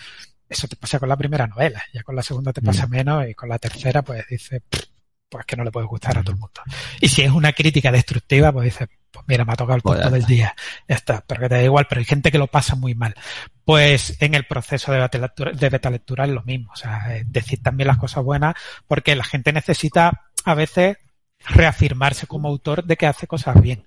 [0.50, 3.34] Eso te pasa con la primera novela, ya con la segunda te pasa menos y
[3.34, 4.82] con la tercera pues dices, "Pff,
[5.30, 6.60] pues que no le puede gustar a todo el mundo.
[7.00, 9.98] Y si es una crítica destructiva, pues dices, pues mira, me ha tocado el Pues
[9.98, 10.54] ya tonto del día.
[10.88, 13.14] Ya está, pero que te da igual, pero hay gente que lo pasa muy mal.
[13.64, 16.72] Pues en el proceso de beta lectura, de beta lectura es lo mismo.
[16.72, 18.54] O sea, decir también las cosas buenas,
[18.88, 20.96] porque la gente necesita a veces
[21.46, 23.86] reafirmarse como autor de que hace cosas bien.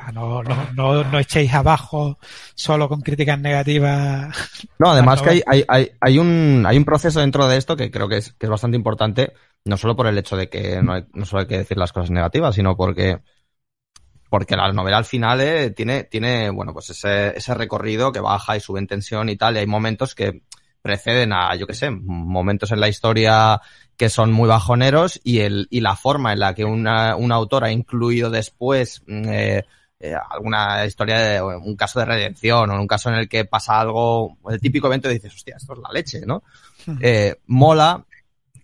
[0.00, 2.18] Sea, no, no, no, no echéis abajo
[2.54, 4.36] solo con críticas negativas.
[4.78, 7.90] No, además que hay, hay, hay, hay un, hay un proceso dentro de esto que
[7.90, 9.32] creo que es, que es bastante importante,
[9.64, 11.92] no solo por el hecho de que no, hay- no solo hay que decir las
[11.92, 13.18] cosas negativas, sino porque,
[14.28, 18.56] porque la novela al final eh, tiene, tiene, bueno, pues ese, ese recorrido que baja
[18.56, 20.42] y sube en tensión y tal, y hay momentos que
[20.82, 23.60] preceden a, yo qué sé, momentos en la historia
[23.96, 27.64] que son muy bajoneros y, el, y la forma en la que una, un autor
[27.64, 29.64] ha incluido después mm, eh,
[30.02, 33.78] eh, alguna historia de un caso de redención o un caso en el que pasa
[33.78, 36.42] algo, el típico evento y dices, hostia, esto es la leche, ¿no?
[37.00, 38.02] Eh, mola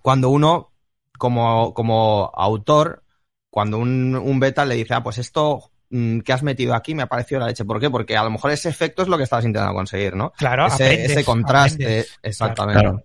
[0.01, 0.73] cuando uno
[1.19, 3.03] como, como autor,
[3.51, 7.03] cuando un, un beta le dice, ah, pues esto mm, que has metido aquí me
[7.03, 7.67] ha parecido la leche.
[7.67, 7.91] ¿Por qué?
[7.91, 10.33] Porque a lo mejor ese efecto es lo que estabas intentando conseguir, ¿no?
[10.39, 12.19] Claro, ese, aprendes, ese contraste, aprendes.
[12.23, 12.81] exactamente.
[12.81, 13.03] Claro.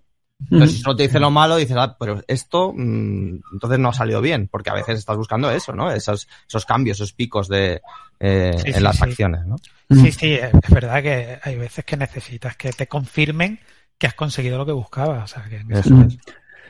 [0.49, 3.93] Entonces, si solo te dice lo malo, dices, ah, pero esto mm, entonces no ha
[3.93, 5.91] salido bien, porque a veces estás buscando eso, ¿no?
[5.91, 7.81] Esos, esos cambios, esos picos de,
[8.19, 9.03] eh, Sí, en sí, las sí.
[9.03, 9.57] acciones, ¿no?
[9.89, 13.59] Sí, sí, es verdad que hay veces que necesitas que te confirmen
[13.97, 15.23] que has conseguido lo que buscabas.
[15.23, 16.17] O sea, que en ese Eso es.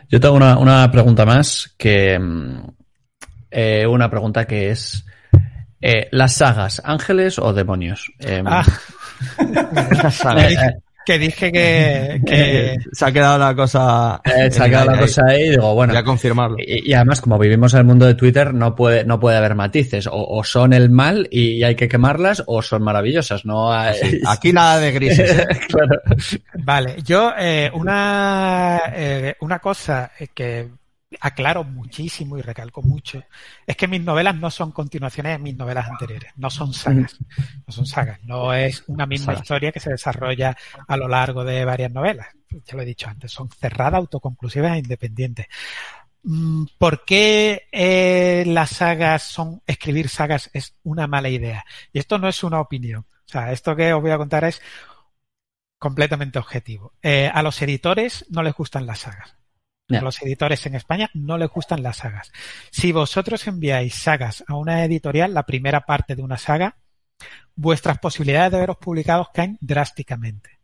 [0.10, 2.68] Yo tengo una, una pregunta más que mm,
[3.52, 5.06] eh, una pregunta que es
[5.82, 8.12] eh, las sagas, ángeles o demonios.
[8.20, 8.64] Eh, Ah,
[11.06, 14.22] que dije que, que- Se ha quedado la cosa.
[14.24, 16.58] eh, se ha quedado la ahí, cosa ahí y digo, bueno, Voy a confirmarlo.
[16.60, 19.56] Y, y además, como vivimos en el mundo de Twitter, no puede, no puede haber
[19.56, 20.08] matices.
[20.08, 23.46] O, o son el mal y hay que quemarlas, o son maravillosas.
[23.46, 23.96] No hay...
[23.96, 25.32] Sí, Aquí nada de grises.
[25.40, 25.48] ¿eh?
[25.68, 26.02] Claro.
[26.64, 30.70] Vale, yo eh, una, eh, una cosa eh, que
[31.20, 33.24] aclaro muchísimo y recalco mucho
[33.68, 37.18] es que mis novelas no son continuaciones de mis novelas anteriores, no son sagas,
[37.68, 39.42] no son sagas, no es una misma Sagas.
[39.42, 40.56] historia que se desarrolla
[40.88, 42.28] a lo largo de varias novelas.
[42.50, 45.48] Ya lo he dicho antes, son cerradas, autoconclusivas e independientes.
[46.24, 51.66] Mm, ¿Por qué eh, las sagas son, escribir sagas es una mala idea?
[51.92, 53.02] Y esto no es una opinión.
[53.26, 54.62] O sea, esto que os voy a contar es
[55.78, 56.94] completamente objetivo.
[57.02, 59.41] Eh, a los editores no les gustan las sagas.
[59.98, 62.32] A los editores en España no les gustan las sagas.
[62.72, 66.78] Si vosotros enviáis sagas a una editorial, la primera parte de una saga,
[67.56, 70.60] vuestras posibilidades de veros publicados caen drásticamente.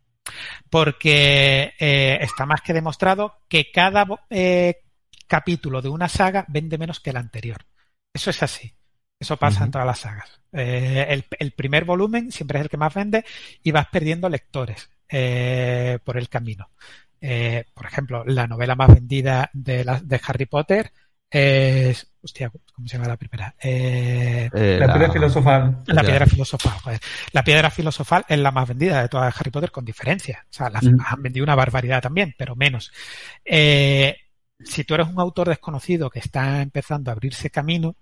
[0.68, 4.82] Porque eh, está más que demostrado que cada eh,
[5.26, 7.64] capítulo de una saga vende menos que el anterior.
[8.12, 8.74] Eso es así.
[9.20, 10.40] Eso pasa en todas las sagas.
[10.52, 13.24] Eh, el, el primer volumen siempre es el que más vende
[13.62, 14.90] y vas perdiendo lectores
[16.04, 16.70] por el camino.
[17.20, 20.92] Eh, por ejemplo, la novela más vendida de, la- de Harry Potter
[21.30, 22.06] es.
[22.22, 23.54] Hostia, ¿cómo se llama la primera?
[23.62, 25.78] Eh, Eh, La piedra filosofal.
[25.86, 26.08] la Ya.
[26.08, 26.72] piedra filosofal.
[26.82, 27.00] joder.
[27.32, 30.44] La piedra filosofal es la más vendida de todas de Harry Potter con diferencia.
[30.50, 30.98] O sea, las Mm.
[31.04, 32.90] han vendido una barbaridad también, pero menos.
[33.44, 34.16] Eh,
[34.60, 37.96] si tú eres un autor desconocido que está empezando a abrirse camino,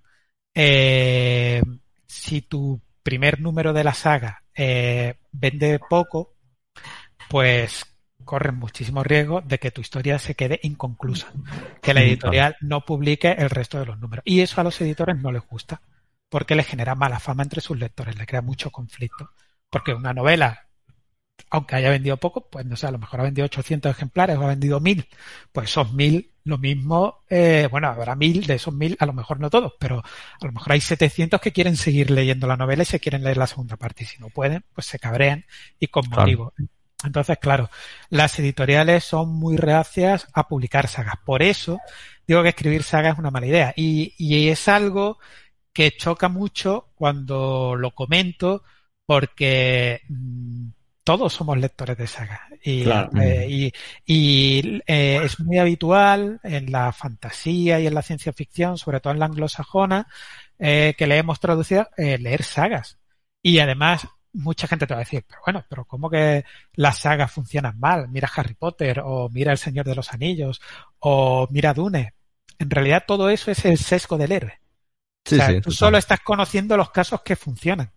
[0.55, 1.62] eh,
[2.07, 6.35] si tu primer número de la saga eh, vende poco,
[7.29, 7.85] pues
[8.27, 11.37] corres muchísimo riesgo de que tu historia se quede inconclusa,
[11.83, 14.24] que la Mm, editorial no publique el resto de los números.
[14.27, 15.83] Y eso a los editores no les gusta,
[16.31, 19.31] porque les genera mala fama entre sus lectores, le crea mucho conflicto.
[19.70, 20.68] Porque una novela,
[21.51, 24.43] aunque haya vendido poco, pues no sé, a lo mejor ha vendido 800 ejemplares o
[24.45, 25.09] ha vendido 1000,
[25.53, 29.41] pues esos 1000, lo mismo, eh, bueno, habrá 1000, de esos 1000, a lo mejor
[29.41, 32.87] no todos, pero a lo mejor hay 700 que quieren seguir leyendo la novela y
[32.87, 35.45] se quieren leer la segunda parte, y si no pueden, pues se cabrean
[35.79, 36.16] y con Claro.
[36.22, 36.55] motivo.
[37.05, 37.71] Entonces, claro,
[38.11, 41.15] las editoriales son muy reacias a publicar sagas.
[41.25, 41.79] Por eso
[42.27, 43.73] digo que escribir sagas es una mala idea.
[43.77, 45.19] Y, y es algo
[45.73, 48.63] que choca mucho cuando lo comento
[49.07, 50.69] porque mm,
[51.05, 52.41] todos somos lectores de sagas.
[52.65, 53.11] Y, Claro.
[53.15, 53.73] eh, y,
[54.07, 59.13] y, eh, es muy habitual en la fantasía y en la ciencia ficción, sobre todo
[59.13, 60.09] en la anglosajona,
[60.59, 62.99] eh, que leemos traducidas, eh, leer sagas.
[63.43, 67.32] Y además, mucha gente te va a decir, pero bueno, pero ¿cómo que las sagas
[67.32, 68.09] funcionan mal?
[68.09, 70.61] Mira Harry Potter, o mira El Señor de los Anillos,
[70.99, 72.14] o mira Dune.
[72.59, 74.61] En realidad todo eso es el sesgo del héroe.
[75.24, 75.74] Sí, o sea, sí, tú total.
[75.74, 77.91] solo estás conociendo los casos que funcionan.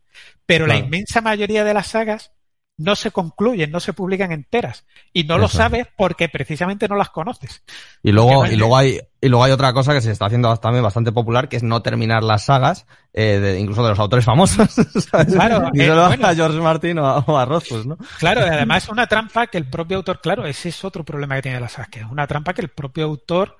[0.45, 2.31] Pero la inmensa mayoría de las sagas
[2.79, 4.85] no se concluyen, no se publican enteras.
[5.11, 7.61] Y no lo sabes porque precisamente no las conoces.
[8.01, 10.55] Y luego, no y luego hay, y luego hay otra cosa que se está haciendo
[10.57, 14.23] también bastante popular, que es no terminar las sagas, eh, de- incluso de los autores
[14.23, 14.71] famosos.
[15.11, 15.33] ¿sabes?
[15.33, 16.27] Claro, y eh, solo bueno.
[16.27, 17.97] a George Martin o a, o a Rothfuss, ¿no?
[18.17, 21.35] Claro, y además es una trampa que el propio autor, claro, ese es otro problema
[21.35, 23.57] que tiene la sagas, que es una trampa que el propio autor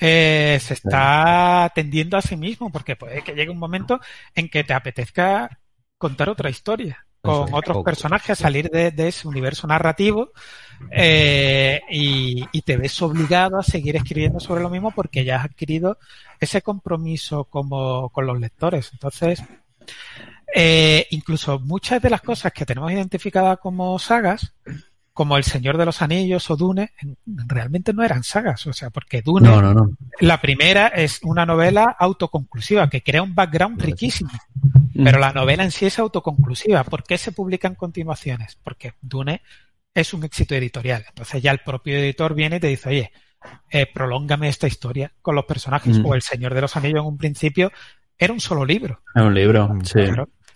[0.00, 4.00] eh, se está tendiendo a sí mismo, porque puede que llegue un momento
[4.34, 5.60] en que te apetezca
[5.98, 7.84] contar otra historia con otros poco.
[7.84, 10.32] personajes, salir de, de ese universo narrativo
[10.90, 15.44] eh, y, y te ves obligado a seguir escribiendo sobre lo mismo porque ya has
[15.44, 15.98] adquirido
[16.40, 18.90] ese compromiso como con los lectores.
[18.92, 19.42] Entonces,
[20.54, 24.54] eh, incluso muchas de las cosas que tenemos identificadas como sagas,
[25.12, 28.66] como El Señor de los Anillos o Dune, en- realmente no eran sagas.
[28.66, 29.90] O sea, porque Dune, No, no, no.
[30.20, 34.30] la primera es una novela autoconclusiva que crea un background riquísimo.
[34.94, 35.04] Mm.
[35.04, 36.84] Pero la novela en sí es autoconclusiva.
[36.84, 38.58] ¿Por qué se publican continuaciones?
[38.62, 39.42] Porque Dune
[39.94, 41.04] es un éxito editorial.
[41.08, 43.12] Entonces ya el propio editor viene y te dice, oye,
[43.70, 45.98] eh, prolóngame esta historia con los personajes.
[45.98, 46.06] Mm.
[46.06, 47.70] O El Señor de los Anillos en un principio
[48.18, 49.00] era un solo libro.
[49.14, 50.00] Es un libro, sí.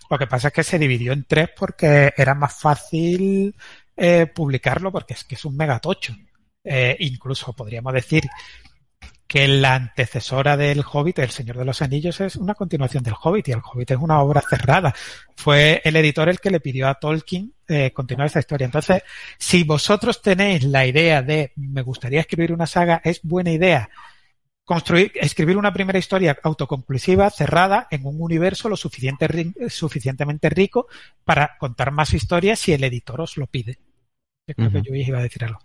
[0.09, 3.53] Lo que pasa es que se dividió en tres porque era más fácil
[3.97, 6.15] eh, publicarlo porque es que es un megatocho.
[6.63, 8.23] Eh, incluso podríamos decir
[9.27, 13.49] que la antecesora del Hobbit, El Señor de los Anillos, es una continuación del Hobbit
[13.49, 14.95] y el Hobbit es una obra cerrada.
[15.35, 18.65] Fue el editor el que le pidió a Tolkien eh, continuar esa historia.
[18.65, 19.03] Entonces,
[19.37, 23.89] si vosotros tenéis la idea de me gustaría escribir una saga, es buena idea
[24.67, 30.87] construir, escribir una primera historia autoconclusiva, cerrada, en un universo lo suficiente, suficientemente rico
[31.23, 33.79] para contar más historias si el editor os lo pide.
[34.47, 35.59] Yo creo que yo iba a decir algo.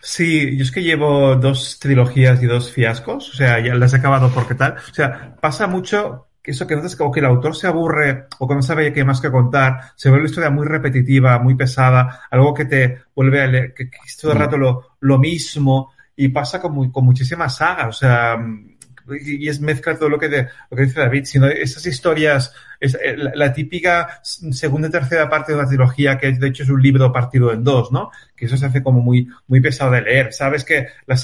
[0.00, 3.96] Sí, yo es que llevo dos trilogías y dos fiascos, o sea, ya las he
[3.96, 4.76] acabado porque tal.
[4.90, 8.48] O sea, pasa mucho que eso que notas como que el autor se aburre o
[8.48, 12.22] que no sabe qué más que contar, se vuelve una historia muy repetitiva, muy pesada,
[12.30, 16.28] algo que te vuelve a leer, que, es todo el rato lo, lo mismo y
[16.28, 18.38] pasa con, con muchísimas sagas, o sea,
[19.20, 23.16] y es mezcla todo lo que, lo que dice David, sino esas historias, es, eh,
[23.16, 27.12] la, típica segunda y tercera parte de una trilogía, que de hecho es un libro
[27.12, 28.10] partido en dos, ¿no?
[28.36, 30.32] Que eso se hace como muy, muy pesado de leer.
[30.32, 31.22] Sabes que las,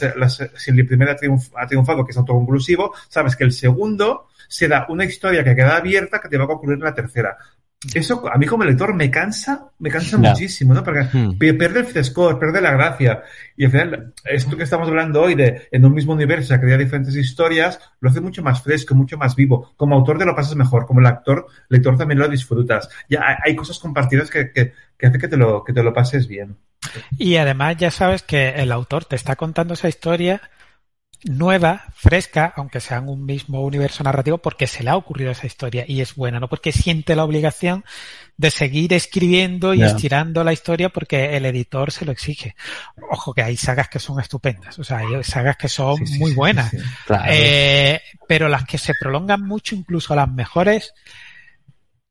[0.56, 5.04] si el primero ha, ha triunfado, que es autoconclusivo, sabes que el segundo será una
[5.04, 7.36] historia que queda abierta que te va a concluir en la tercera.
[7.92, 10.82] Eso a mí como lector me cansa, me cansa muchísimo, ¿no?
[10.82, 11.36] Porque hmm.
[11.38, 13.22] pierde el frescor, pierde la gracia.
[13.56, 17.14] Y al final, esto que estamos hablando hoy de en un mismo universo crear diferentes
[17.14, 19.74] historias, lo hace mucho más fresco, mucho más vivo.
[19.76, 22.88] Como autor te lo pasas mejor, como el actor, lector también lo disfrutas.
[23.08, 26.26] Ya hay, cosas compartidas que, que, que hace que te, lo, que te lo pases
[26.26, 26.56] bien.
[27.18, 30.40] Y además ya sabes que el autor te está contando esa historia
[31.24, 35.46] nueva, fresca, aunque sea en un mismo universo narrativo, porque se le ha ocurrido esa
[35.46, 37.84] historia y es buena, no porque siente la obligación
[38.36, 42.54] de seguir escribiendo y estirando la historia porque el editor se lo exige.
[43.10, 46.72] Ojo que hay sagas que son estupendas, o sea, hay sagas que son muy buenas,
[47.28, 50.92] eh, pero las que se prolongan mucho, incluso las mejores,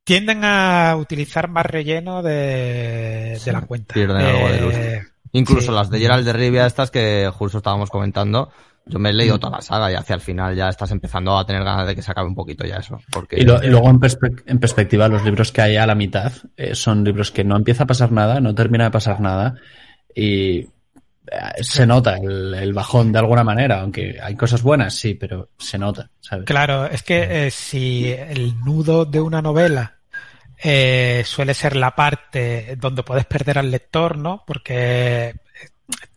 [0.04, 3.96] tienden a utilizar más relleno de, la cuenta.
[3.98, 5.04] Eh,
[5.34, 8.52] incluso las de Gerald de Rivia, estas que justo estábamos comentando,
[8.86, 9.40] yo me he leído mm.
[9.40, 12.02] toda la saga y hacia el final ya estás empezando a tener ganas de que
[12.02, 13.00] se acabe un poquito ya eso.
[13.12, 13.38] Porque...
[13.40, 14.00] Y, luego en,
[14.60, 17.88] perspectiva, los libros que hay a la mitad eh, son libros que no empieza a
[17.88, 19.56] pasar nada, no termina de pasar nada
[20.14, 20.68] y eh,
[21.62, 26.10] se nota el, bajón de alguna manera, aunque hay cosas buenas, sí, pero se nota,
[26.20, 26.46] ¿sabes?
[26.46, 30.00] Claro, es que eh, si el nudo de una novela
[31.26, 34.44] suele ser la parte donde puedes perder al lector, ¿no?
[34.48, 35.34] Porque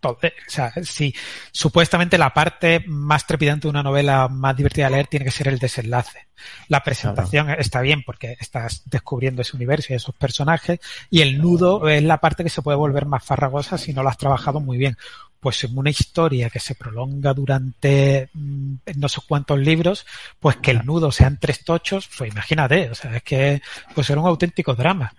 [0.00, 1.14] todo, o sea, si
[1.50, 5.48] supuestamente la parte más trepidante de una novela más divertida de leer tiene que ser
[5.48, 6.28] el desenlace.
[6.68, 11.88] La presentación está bien porque estás descubriendo ese universo y esos personajes y el nudo
[11.88, 14.78] es la parte que se puede volver más farragosa si no lo has trabajado muy
[14.78, 14.96] bien.
[15.40, 20.06] Pues en una historia que se prolonga durante mm, no sé cuántos libros,
[20.38, 23.62] pues que el nudo sean tres tochos, pues imagínate, o sea, es que
[23.94, 25.12] pues era un auténtico drama.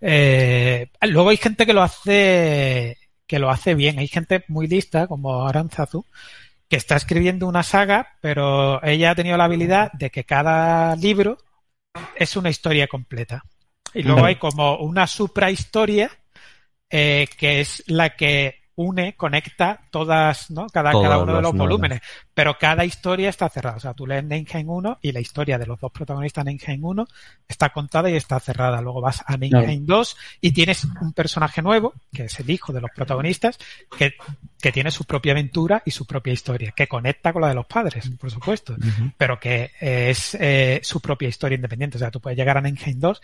[0.00, 3.98] Eh, luego hay gente que lo hace que lo hace bien.
[3.98, 6.04] Hay gente muy lista, como Aranzazu,
[6.68, 11.38] que está escribiendo una saga, pero ella ha tenido la habilidad de que cada libro
[12.16, 13.44] es una historia completa.
[13.92, 16.10] Y luego hay como una suprahistoria
[16.90, 20.66] eh, que es la que une, conecta todas, ¿no?
[20.66, 22.00] Cada, cada uno de los volúmenes.
[22.34, 23.76] Pero cada historia está cerrada.
[23.76, 26.84] O sea, tú lees Neinheim 1 y la historia de los dos protagonistas de Neinheim
[26.84, 27.06] 1
[27.48, 28.80] está contada y está cerrada.
[28.80, 32.80] Luego vas a Neinheim 2 y tienes un personaje nuevo, que es el hijo de
[32.80, 33.58] los protagonistas,
[33.96, 34.14] que,
[34.60, 37.66] que tiene su propia aventura y su propia historia, que conecta con la de los
[37.66, 38.74] padres, por supuesto,
[39.16, 41.96] pero que es eh, su propia historia independiente.
[41.96, 43.22] O sea, tú puedes llegar a Neinheim 2,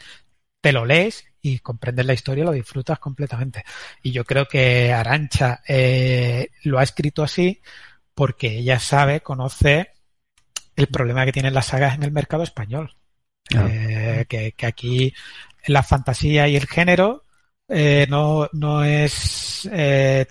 [0.60, 3.64] te lo lees y comprendes la historia, lo disfrutas completamente.
[4.02, 7.60] Y yo creo que Arancha eh, lo ha escrito así
[8.14, 9.92] porque ella sabe, conoce
[10.76, 12.94] el problema que tienen las sagas en el mercado español.
[13.52, 15.12] Eh, que, aquí
[15.66, 17.24] la fantasía y el género
[17.68, 19.68] eh, no, no es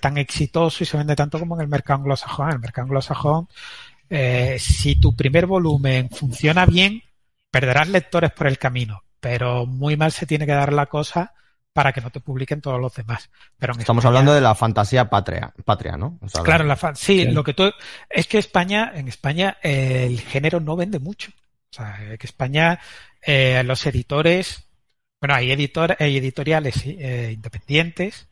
[0.00, 2.48] tan exitoso y se vende tanto como en el mercado anglosajón.
[2.48, 3.48] En el mercado anglosajón,
[4.58, 7.02] si tu primer volumen funciona bien,
[7.50, 11.34] perderás lectores por el camino pero muy mal se tiene que dar la cosa
[11.72, 13.30] para que no te publiquen todos los demás.
[13.58, 16.18] Pero Estamos hablando de la fantasía patria, patria ¿no?
[16.42, 17.70] claro, la sí, lo que tú
[18.08, 21.30] es que España, en España eh, el género no vende mucho.
[21.72, 22.80] O sea, que España
[23.22, 24.68] eh, los editores,
[25.20, 28.26] bueno, hay editores, hay editoriales eh, independientes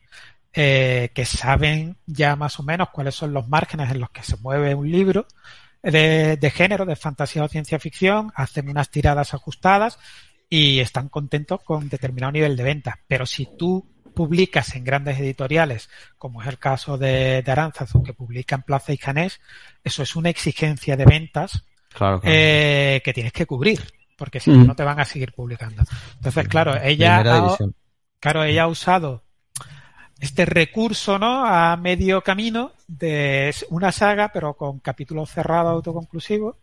[0.51, 4.75] que saben ya más o menos cuáles son los márgenes en los que se mueve
[4.75, 5.25] un libro
[5.81, 9.99] de, de género, de fantasía o ciencia ficción, hacen unas tiradas ajustadas
[10.49, 12.99] y están contentos con determinado nivel de venta.
[13.07, 18.13] Pero si tú publicas en grandes editoriales, como es el caso de, de Aranzazu, que
[18.13, 19.39] publica en Plaza y Janés,
[19.83, 21.63] eso es una exigencia de ventas
[22.23, 23.81] eh, que tienes que cubrir,
[24.17, 24.67] porque si no, mm.
[24.67, 25.83] no te van a seguir publicando.
[26.15, 27.57] Entonces, claro, ella ha,
[28.19, 29.23] claro, ella ha usado
[30.19, 31.45] este recurso, ¿no?
[31.45, 36.57] A medio camino de una saga, pero con capítulos cerrados autoconclusivos,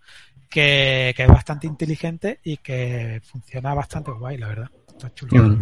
[0.49, 4.70] que, que es bastante inteligente y que funciona bastante guay, la verdad.
[4.88, 5.42] Está chulo.
[5.42, 5.61] Mm.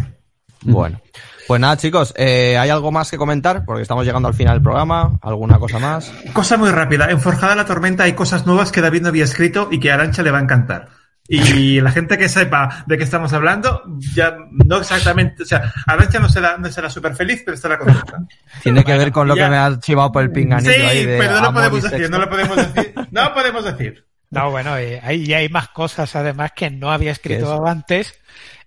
[0.64, 1.00] Bueno,
[1.46, 3.64] pues nada, chicos, eh, ¿hay algo más que comentar?
[3.64, 5.18] Porque estamos llegando al final del programa.
[5.20, 6.10] ¿Alguna cosa más?
[6.32, 7.10] Cosa muy rápida.
[7.10, 9.94] En Forjada la Tormenta hay cosas nuevas que David no había escrito y que a
[9.94, 10.88] Arancha le va a encantar.
[11.28, 13.82] Y la gente que sepa de qué estamos hablando,
[14.14, 18.20] ya no exactamente, o sea, Arancha no será, no será súper feliz, pero estará contenta.
[18.62, 19.44] Tiene que ver con lo ya.
[19.44, 22.10] que me ha chivado por el pinganillo Sí, ahí de pero no lo podemos decir,
[22.10, 22.94] no lo podemos decir.
[23.10, 24.06] No podemos decir.
[24.34, 28.14] No, bueno, eh, hay, y hay más cosas además que no había ¿Qué escrito antes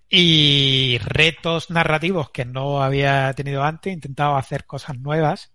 [0.08, 3.90] y retos narrativos que no había tenido antes.
[3.90, 5.52] He intentado hacer cosas nuevas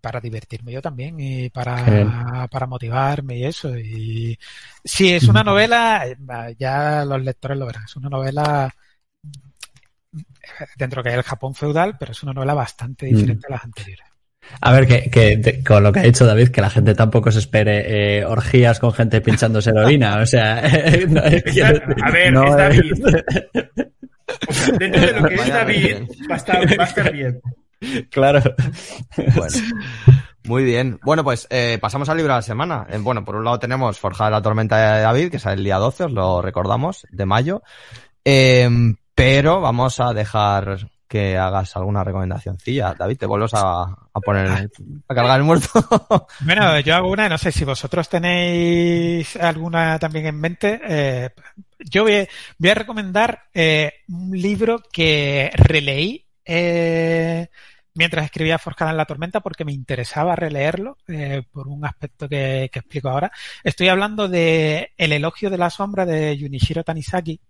[0.00, 3.76] para divertirme yo también y para, para motivarme y eso.
[3.76, 4.38] Y
[4.84, 6.16] si es una novela, eh,
[6.58, 8.72] ya los lectores lo verán, es una novela
[10.76, 14.06] dentro que hay el Japón feudal, pero es una novela bastante diferente a las anteriores.
[14.60, 17.30] A ver, que, que de- con lo que ha dicho David, que la gente tampoco
[17.30, 20.18] se espere eh, orgías con gente pinchándose heroína.
[20.20, 20.62] O sea,
[21.08, 21.20] no,
[21.52, 22.92] quiero- a ver, no es David.
[22.92, 23.66] es-
[24.48, 25.96] O sea, dentro de lo que es David,
[26.28, 27.40] va a estar, va a estar bien.
[28.10, 28.42] Claro.
[29.36, 29.54] Bueno,
[30.44, 30.98] muy bien.
[31.04, 32.86] Bueno, pues eh, pasamos al libro de la semana.
[32.90, 35.76] Eh, bueno, por un lado tenemos Forjada la Tormenta de David, que sale el día
[35.76, 37.62] 12, os lo recordamos, de mayo.
[38.24, 38.68] Eh,
[39.14, 42.94] pero vamos a dejar que hagas alguna recomendacioncilla.
[42.94, 44.70] David, te vuelves a, a poner,
[45.08, 45.68] a cargar el muerto.
[46.40, 50.80] Bueno, yo hago una, no sé si vosotros tenéis alguna también en mente.
[50.84, 51.30] Eh,
[51.78, 52.26] yo voy,
[52.58, 57.48] voy a recomendar eh, un libro que releí eh,
[57.94, 62.68] mientras escribía Forjada en la Tormenta porque me interesaba releerlo eh, por un aspecto que,
[62.72, 63.32] que explico ahora.
[63.64, 67.40] Estoy hablando de El elogio de la sombra de Junichiro Tanizaki.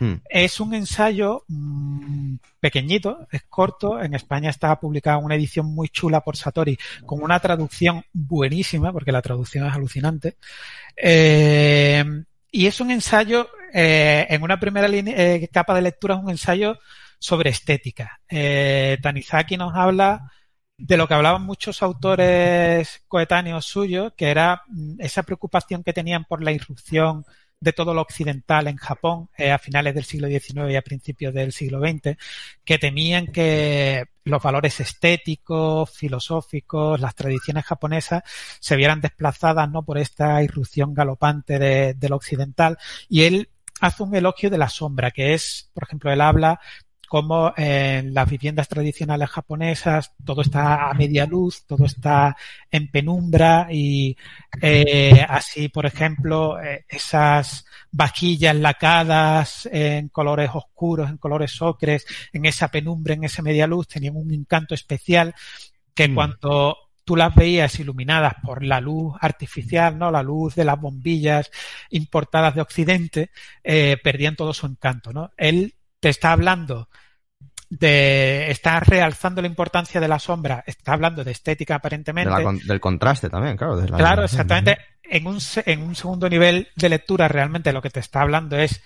[0.00, 0.14] Hmm.
[0.30, 4.02] Es un ensayo mmm, pequeñito, es corto.
[4.02, 9.12] En España está publicada una edición muy chula por Satori con una traducción buenísima, porque
[9.12, 10.36] la traducción es alucinante.
[10.96, 12.02] Eh,
[12.50, 16.30] y es un ensayo, eh, en una primera línea, eh, capa de lectura, es un
[16.30, 16.78] ensayo
[17.18, 18.20] sobre estética.
[19.02, 20.32] Tanizaki nos habla
[20.78, 26.24] de lo que hablaban muchos autores coetáneos suyos, que era mm, esa preocupación que tenían
[26.24, 27.26] por la irrupción
[27.60, 31.34] de todo lo occidental en Japón eh, a finales del siglo XIX y a principios
[31.34, 32.16] del siglo XX,
[32.64, 38.22] que temían que los valores estéticos, filosóficos, las tradiciones japonesas
[38.60, 42.78] se vieran desplazadas no por esta irrupción galopante de, de lo occidental.
[43.08, 43.50] Y él
[43.80, 46.60] hace un elogio de la sombra, que es, por ejemplo, él habla
[47.10, 52.36] como en las viviendas tradicionales japonesas todo está a media luz, todo está
[52.70, 54.16] en penumbra y
[54.62, 62.44] eh, así, por ejemplo, eh, esas vaquillas lacadas en colores oscuros, en colores ocres, en
[62.44, 65.34] esa penumbra, en esa media luz, tenían un encanto especial
[65.92, 66.14] que Mm.
[66.14, 70.12] cuando tú las veías iluminadas por la luz artificial, ¿no?
[70.12, 71.50] La luz de las bombillas
[71.90, 73.30] importadas de Occidente,
[73.64, 75.32] eh, perdían todo su encanto, ¿no?
[75.36, 76.88] Él te está hablando
[77.68, 82.30] de, está realzando la importancia de la sombra, está hablando de estética De aparentemente.
[82.30, 83.76] la del contraste también, claro.
[83.76, 84.78] de la- Claro, exactamente.
[85.04, 88.82] En un, en un segundo nivel de lectura, realmente lo que te está hablando es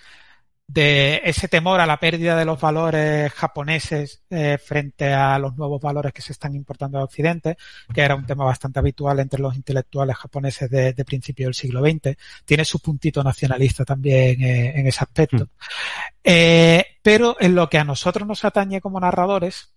[0.67, 5.79] de ese temor a la pérdida de los valores japoneses eh, frente a los nuevos
[5.79, 7.57] valores que se están importando de Occidente,
[7.93, 11.81] que era un tema bastante habitual entre los intelectuales japoneses de, de principio del siglo
[11.81, 12.17] XX.
[12.45, 15.49] Tiene su puntito nacionalista también eh, en ese aspecto.
[16.23, 19.71] Eh, pero en lo que a nosotros nos atañe como narradores,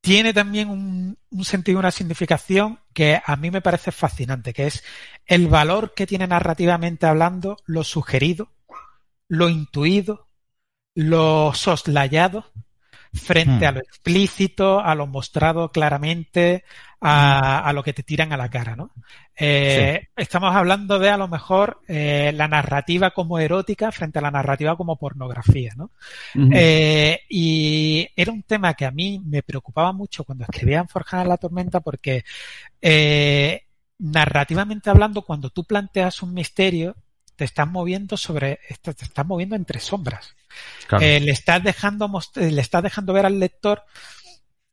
[0.00, 4.84] tiene también un, un sentido, una significación que a mí me parece fascinante, que es
[5.26, 8.52] el valor que tiene narrativamente hablando lo sugerido,
[9.28, 10.28] lo intuido,
[10.94, 12.46] lo soslayado
[13.12, 13.68] frente Hmm.
[13.68, 16.64] a lo explícito, a lo mostrado claramente,
[17.00, 18.92] a, a lo que te tiran a la cara, ¿no?
[19.36, 24.30] Eh, Estamos hablando de a lo mejor eh, la narrativa como erótica frente a la
[24.30, 25.90] narrativa como pornografía, ¿no?
[26.50, 31.24] Eh, y era un tema que a mí me preocupaba mucho cuando escribía en Forjada
[31.24, 32.24] la Tormenta porque
[33.98, 36.96] narrativamente hablando, cuando tú planteas un misterio,
[37.38, 40.34] te estás moviendo sobre, te estás moviendo entre sombras.
[40.88, 41.04] Claro.
[41.04, 43.84] Eh, le estás dejando eh, le estás dejando ver al lector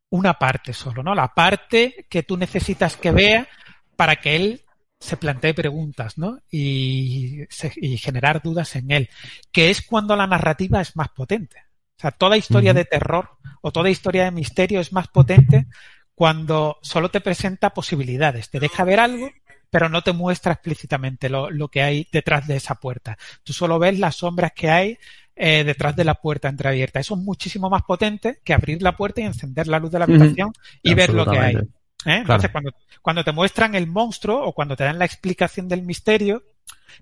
[0.10, 1.14] una parte solo, ¿no?
[1.14, 3.48] La parte que tú necesitas que vea
[3.96, 4.62] para que él
[5.00, 6.40] se plantee preguntas, ¿no?
[6.50, 9.10] Y, se- y generar dudas en él,
[9.52, 11.58] que es cuando la narrativa es más potente.
[11.98, 13.30] O sea, toda historia de terror
[13.62, 15.68] o toda historia de misterio es más potente
[16.16, 19.30] cuando solo te presenta posibilidades, te deja ver algo,
[19.70, 23.18] pero no te muestra explícitamente lo, lo que hay detrás de esa puerta.
[23.44, 24.98] Tú solo ves las sombras que hay
[25.38, 27.02] eh, detrás de la puerta entreabierta.
[27.02, 30.06] Eso es muchísimo más potente que abrir la puerta y encender la luz de la
[30.06, 31.56] habitación y ver lo que hay.
[31.56, 31.66] ¿eh?
[32.06, 36.44] Entonces, cuando, cuando te muestran el monstruo o cuando te dan la explicación del misterio,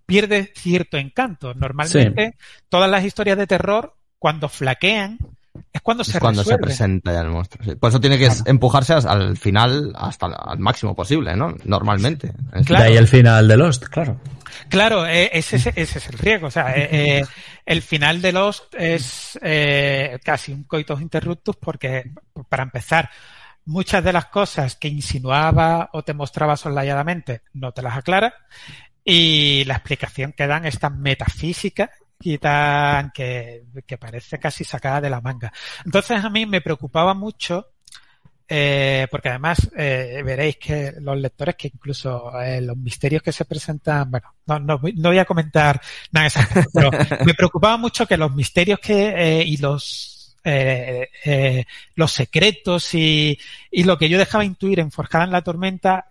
[0.07, 1.53] pierde cierto encanto.
[1.53, 2.36] Normalmente,
[2.70, 5.20] todas las historias de terror, cuando flaquean,
[5.72, 7.76] es cuando se cuando se presenta ya el monstruo.
[7.78, 11.56] Por eso tiene que empujarse al final hasta el máximo posible, ¿no?
[11.66, 12.34] Normalmente.
[12.66, 12.84] Claro.
[12.84, 14.20] De ahí el final de Lost, claro.
[14.70, 16.47] Claro, eh, ese, ese, es el riesgo.
[16.47, 17.26] O sea, eh, eh,
[17.66, 19.39] el final de Lost es
[20.24, 22.12] casi un coitos interruptus porque,
[22.49, 23.10] para empezar,
[23.66, 28.34] muchas de las cosas que insinuaba o te mostraba soslayadamente no te las aclara
[29.06, 31.91] y la explicación que dan es tan metafísica
[32.26, 35.51] y tan que, que parece casi sacada de la manga.
[35.86, 37.74] Entonces a mí me preocupaba mucho
[38.47, 43.45] eh, porque además eh, veréis que los lectores que incluso eh, los misterios que se
[43.45, 46.91] presentan, bueno, no, no, voy a comentar nada exacto, pero
[47.26, 50.36] me preocupaba mucho que los misterios que y los
[51.95, 53.39] los secretos y,
[53.71, 56.09] y lo que yo dejaba intuir en Forjada en la Tormenta,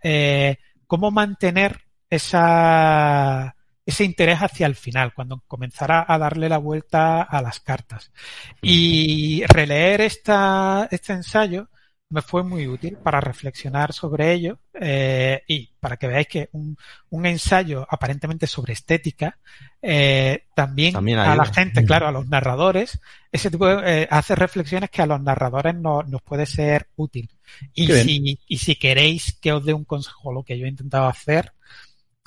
[0.86, 3.54] cómo mantener esa
[3.84, 8.12] ese interés hacia el final, cuando comenzara a darle la vuelta a las cartas.
[8.60, 11.68] Y releer esta, este ensayo
[12.12, 16.76] me fue muy útil para reflexionar sobre ello eh, y para que veáis que un,
[17.08, 19.38] un ensayo aparentemente sobre estética
[19.80, 23.00] eh, también, a la gente, claro, a los narradores,
[23.32, 27.30] ese tipo de, eh, hace reflexiones que a los narradores no, nos puede ser útil.
[27.72, 31.06] Y si, y si queréis que os dé un consejo, lo que yo he intentado
[31.08, 31.52] hacer,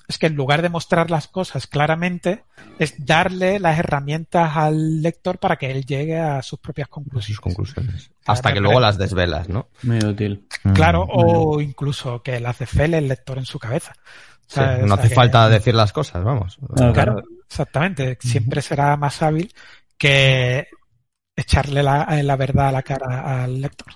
[0.08, 2.44] es que en lugar de mostrar las cosas claramente,
[2.80, 7.40] es darle las herramientas al lector para que él llegue a sus propias conclusiones.
[7.40, 8.12] conclusiones.
[8.26, 9.70] Hasta que luego las desvelas, ¿no?
[9.84, 10.48] Muy útil.
[10.74, 13.94] Claro, mm, o incluso que las desvele el lector en su cabeza.
[14.56, 16.58] no hace falta decir las cosas, vamos.
[16.76, 18.18] Claro, exactamente.
[18.22, 19.54] Siempre será más hábil
[19.98, 20.68] que
[21.36, 23.94] echarle la, la verdad a la cara al lector.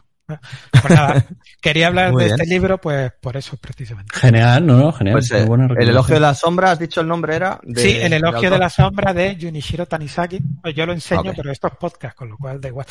[0.71, 1.25] Pues nada,
[1.61, 4.11] quería hablar de este libro, pues por eso precisamente.
[4.15, 4.91] Genial, ¿no?
[4.91, 5.15] Genial.
[5.15, 7.59] Pues, eh, el elogio de la sombra, has dicho el nombre era.
[7.75, 10.39] sí, el elogio de, la sombra de Junichiro Tanisaki.
[10.61, 12.85] Pues yo lo enseño, pero esto es podcast, con lo cual da igual.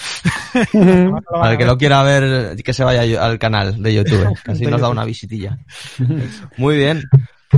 [1.35, 4.37] Al que lo quiera ver, que se vaya al canal de YouTube.
[4.47, 5.59] Así nos da una visitilla.
[6.57, 7.05] Muy bien.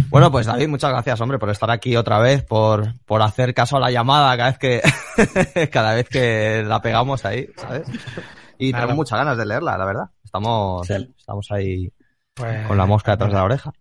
[0.09, 3.77] Bueno, pues David, muchas gracias, hombre, por estar aquí otra vez, por, por hacer caso
[3.77, 7.89] a la llamada cada vez que, cada vez que la pegamos ahí, ¿sabes?
[8.61, 10.11] Y tengo muchas ganas de leerla, la verdad.
[10.23, 11.91] Estamos, estamos ahí
[12.35, 13.73] pues con la mosca detrás de la oreja.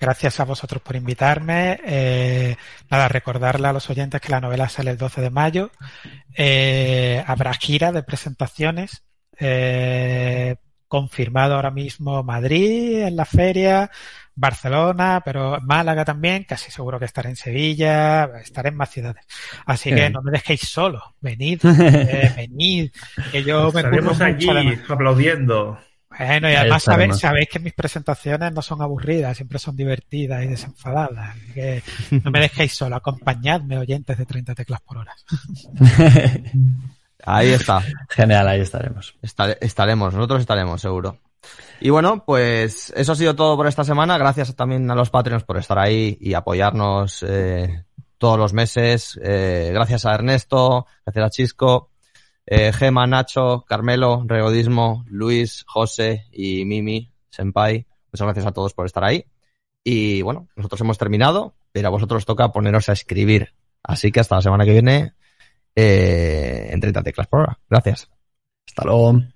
[0.00, 1.80] Gracias a vosotros por invitarme.
[1.84, 2.56] Eh,
[2.90, 5.70] nada, recordarle a los oyentes que la novela sale el 12 de mayo.
[6.36, 9.04] Eh, habrá gira de presentaciones.
[9.38, 10.56] Eh,
[10.88, 13.90] confirmado ahora mismo Madrid en la feria,
[14.36, 19.24] Barcelona, pero Málaga también, casi seguro que estaré en Sevilla, estaré en más ciudades.
[19.64, 22.92] Así que no me dejéis solo, venid, eh, venid,
[23.32, 24.46] que yo me Estaremos allí
[24.88, 25.78] aplaudiendo.
[26.18, 30.48] Bueno, y además sabéis, sabéis que mis presentaciones no son aburridas, siempre son divertidas y
[30.48, 31.36] desenfadadas.
[31.52, 35.14] Que no me dejéis solo, acompañadme, oyentes de 30 teclas por hora.
[37.24, 37.82] Ahí está.
[38.08, 39.16] Genial, ahí estaremos.
[39.60, 41.18] estaremos, nosotros estaremos, seguro.
[41.80, 44.18] Y bueno, pues eso ha sido todo por esta semana.
[44.18, 47.84] Gracias también a los Patreons por estar ahí y apoyarnos eh,
[48.18, 49.18] todos los meses.
[49.22, 51.90] Eh, gracias a Ernesto, gracias a Chisco,
[52.46, 57.86] eh, Gema, Nacho, Carmelo, Regodismo, Luis, José y Mimi, Senpai.
[58.12, 59.26] Muchas gracias a todos por estar ahí.
[59.84, 63.54] Y bueno, nosotros hemos terminado, pero a vosotros toca poneros a escribir.
[63.82, 65.14] Así que hasta la semana que viene
[65.76, 67.58] eh, en 30 teclas por hora.
[67.68, 68.10] Gracias.
[68.66, 69.35] Hasta luego.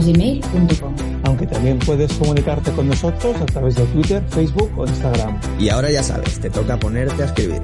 [0.00, 0.94] gmail.com
[1.24, 5.25] Aunque también puedes comunicarte con nosotros a través de Twitter, Facebook o Instagram.
[5.58, 7.62] Y ahora ya sabes, te toca ponerte a escribir.